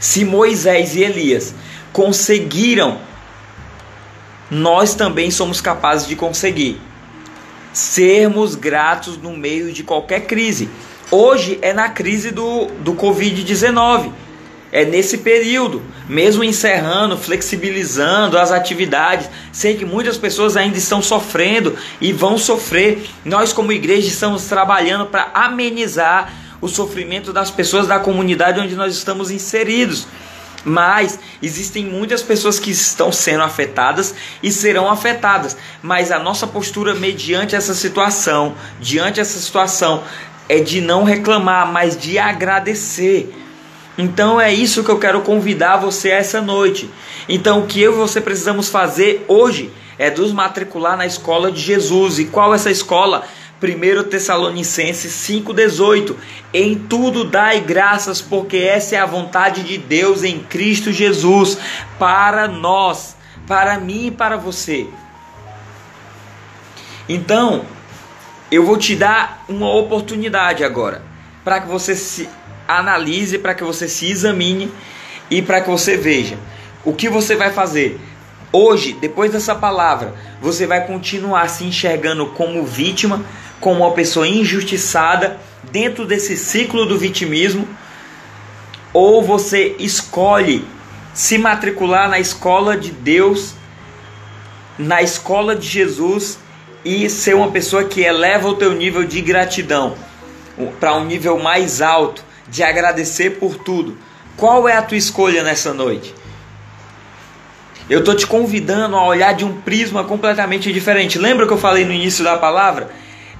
Se 0.00 0.24
Moisés 0.24 0.96
e 0.96 1.02
Elias 1.04 1.54
conseguiram, 1.92 2.98
nós 4.50 4.96
também 4.96 5.30
somos 5.30 5.60
capazes 5.60 6.08
de 6.08 6.16
conseguir. 6.16 6.80
Sermos 7.72 8.56
gratos 8.56 9.16
no 9.16 9.36
meio 9.36 9.72
de 9.72 9.84
qualquer 9.84 10.26
crise. 10.26 10.68
Hoje 11.14 11.58
é 11.60 11.74
na 11.74 11.90
crise 11.90 12.30
do, 12.30 12.68
do 12.80 12.94
Covid-19. 12.94 14.10
É 14.72 14.82
nesse 14.86 15.18
período, 15.18 15.82
mesmo 16.08 16.42
encerrando, 16.42 17.18
flexibilizando 17.18 18.38
as 18.38 18.50
atividades, 18.50 19.28
sei 19.52 19.76
que 19.76 19.84
muitas 19.84 20.16
pessoas 20.16 20.56
ainda 20.56 20.78
estão 20.78 21.02
sofrendo 21.02 21.76
e 22.00 22.14
vão 22.14 22.38
sofrer. 22.38 23.06
Nós, 23.26 23.52
como 23.52 23.72
igreja, 23.72 24.08
estamos 24.08 24.44
trabalhando 24.44 25.04
para 25.04 25.30
amenizar 25.34 26.32
o 26.62 26.68
sofrimento 26.68 27.30
das 27.30 27.50
pessoas 27.50 27.86
da 27.86 27.98
comunidade 27.98 28.58
onde 28.58 28.74
nós 28.74 28.94
estamos 28.96 29.30
inseridos. 29.30 30.06
Mas 30.64 31.18
existem 31.42 31.84
muitas 31.84 32.22
pessoas 32.22 32.58
que 32.58 32.70
estão 32.70 33.12
sendo 33.12 33.42
afetadas 33.42 34.14
e 34.42 34.50
serão 34.50 34.88
afetadas. 34.88 35.56
Mas 35.82 36.10
a 36.10 36.18
nossa 36.18 36.46
postura 36.46 36.94
mediante 36.94 37.54
essa 37.54 37.74
situação, 37.74 38.54
diante 38.80 39.20
essa 39.20 39.38
situação, 39.38 40.04
é 40.52 40.60
de 40.60 40.82
não 40.82 41.02
reclamar, 41.02 41.72
mas 41.72 41.96
de 41.96 42.18
agradecer. 42.18 43.34
Então 43.96 44.38
é 44.38 44.52
isso 44.52 44.84
que 44.84 44.90
eu 44.90 44.98
quero 44.98 45.22
convidar 45.22 45.78
você 45.78 46.10
essa 46.10 46.42
noite. 46.42 46.90
Então 47.26 47.60
o 47.60 47.66
que 47.66 47.80
eu 47.80 47.94
e 47.94 47.96
você 47.96 48.20
precisamos 48.20 48.68
fazer 48.68 49.24
hoje 49.28 49.70
é 49.98 50.10
nos 50.10 50.30
matricular 50.30 50.94
na 50.94 51.06
escola 51.06 51.50
de 51.50 51.58
Jesus. 51.58 52.18
E 52.18 52.26
qual 52.26 52.52
é 52.52 52.56
essa 52.56 52.70
escola? 52.70 53.24
1 53.62 54.10
Tessalonicenses 54.10 55.10
5,18: 55.26 56.16
Em 56.52 56.74
tudo 56.74 57.24
dai 57.24 57.58
graças, 57.60 58.20
porque 58.20 58.58
essa 58.58 58.94
é 58.94 58.98
a 58.98 59.06
vontade 59.06 59.62
de 59.62 59.78
Deus 59.78 60.22
em 60.22 60.38
Cristo 60.38 60.92
Jesus 60.92 61.56
para 61.98 62.46
nós, 62.46 63.16
para 63.46 63.78
mim 63.78 64.08
e 64.08 64.10
para 64.10 64.36
você. 64.36 64.86
Então, 67.08 67.64
eu 68.52 68.66
vou 68.66 68.76
te 68.76 68.94
dar 68.94 69.46
uma 69.48 69.74
oportunidade 69.74 70.62
agora 70.62 71.00
para 71.42 71.58
que 71.58 71.68
você 71.68 71.96
se 71.96 72.28
analise, 72.68 73.38
para 73.38 73.54
que 73.54 73.64
você 73.64 73.88
se 73.88 74.10
examine 74.10 74.70
e 75.30 75.40
para 75.40 75.62
que 75.62 75.70
você 75.70 75.96
veja 75.96 76.36
o 76.84 76.92
que 76.92 77.08
você 77.08 77.34
vai 77.34 77.50
fazer. 77.50 77.98
Hoje, 78.52 78.92
depois 79.00 79.32
dessa 79.32 79.54
palavra, 79.54 80.14
você 80.38 80.66
vai 80.66 80.86
continuar 80.86 81.48
se 81.48 81.64
enxergando 81.64 82.26
como 82.26 82.66
vítima, 82.66 83.24
como 83.58 83.86
uma 83.86 83.92
pessoa 83.92 84.28
injustiçada 84.28 85.40
dentro 85.70 86.04
desse 86.04 86.36
ciclo 86.36 86.84
do 86.84 86.98
vitimismo, 86.98 87.66
ou 88.92 89.22
você 89.22 89.74
escolhe 89.78 90.62
se 91.14 91.38
matricular 91.38 92.06
na 92.10 92.20
escola 92.20 92.76
de 92.76 92.90
Deus, 92.90 93.54
na 94.78 95.00
escola 95.00 95.56
de 95.56 95.66
Jesus 95.66 96.38
e 96.84 97.08
ser 97.08 97.34
uma 97.34 97.50
pessoa 97.50 97.84
que 97.84 98.00
eleva 98.00 98.48
o 98.48 98.54
teu 98.54 98.72
nível 98.72 99.04
de 99.04 99.20
gratidão 99.20 99.94
para 100.78 100.94
um 100.94 101.04
nível 101.04 101.38
mais 101.38 101.80
alto, 101.80 102.24
de 102.48 102.62
agradecer 102.62 103.38
por 103.38 103.56
tudo. 103.56 103.96
Qual 104.36 104.68
é 104.68 104.76
a 104.76 104.82
tua 104.82 104.98
escolha 104.98 105.42
nessa 105.42 105.72
noite? 105.72 106.14
Eu 107.88 108.00
estou 108.00 108.14
te 108.14 108.26
convidando 108.26 108.96
a 108.96 109.06
olhar 109.06 109.32
de 109.34 109.44
um 109.44 109.60
prisma 109.60 110.04
completamente 110.04 110.72
diferente. 110.72 111.18
Lembra 111.18 111.46
que 111.46 111.52
eu 111.52 111.58
falei 111.58 111.84
no 111.84 111.92
início 111.92 112.24
da 112.24 112.36
palavra? 112.36 112.90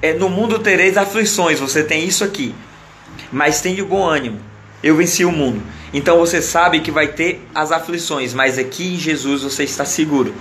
É, 0.00 0.12
no 0.12 0.28
mundo 0.28 0.58
tereis 0.58 0.96
aflições, 0.96 1.60
você 1.60 1.82
tem 1.82 2.04
isso 2.06 2.24
aqui. 2.24 2.54
Mas 3.30 3.60
tem 3.60 3.74
de 3.74 3.82
bom 3.82 4.04
ânimo. 4.04 4.40
Eu 4.82 4.96
venci 4.96 5.24
o 5.24 5.30
mundo. 5.30 5.62
Então 5.94 6.18
você 6.18 6.42
sabe 6.42 6.80
que 6.80 6.90
vai 6.90 7.08
ter 7.08 7.46
as 7.54 7.70
aflições, 7.70 8.34
mas 8.34 8.58
aqui 8.58 8.94
em 8.94 8.98
Jesus 8.98 9.42
você 9.42 9.62
está 9.64 9.84
seguro. 9.84 10.34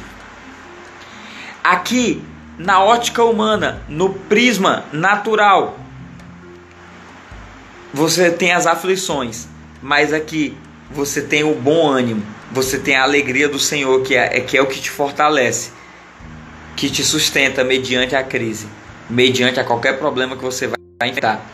Aqui, 1.64 2.24
na 2.58 2.84
ótica 2.84 3.24
humana, 3.24 3.82
no 3.88 4.14
prisma 4.14 4.86
natural, 4.92 5.78
você 7.94 8.32
tem 8.32 8.52
as 8.52 8.66
aflições, 8.66 9.48
mas 9.82 10.14
aqui 10.14 10.58
você 10.90 11.22
tem 11.22 11.44
o 11.44 11.56
bom 11.56 11.90
ânimo, 11.90 12.24
você 12.52 12.78
tem 12.78 12.96
a 12.96 13.04
alegria 13.04 13.50
do 13.50 13.60
Senhor, 13.60 14.02
que 14.04 14.16
é, 14.16 14.40
que 14.42 14.58
é 14.58 14.62
o 14.62 14.68
que 14.68 14.80
te 14.80 14.90
fortalece, 14.90 15.72
que 16.76 16.90
te 16.90 17.04
sustenta 17.04 17.64
mediante 17.64 18.16
a 18.16 18.24
crise 18.24 18.68
mediante 19.12 19.60
a 19.60 19.64
qualquer 19.64 20.00
problema 20.00 20.36
que 20.36 20.44
você 20.44 20.68
vai 20.68 21.10
enfrentar. 21.10 21.46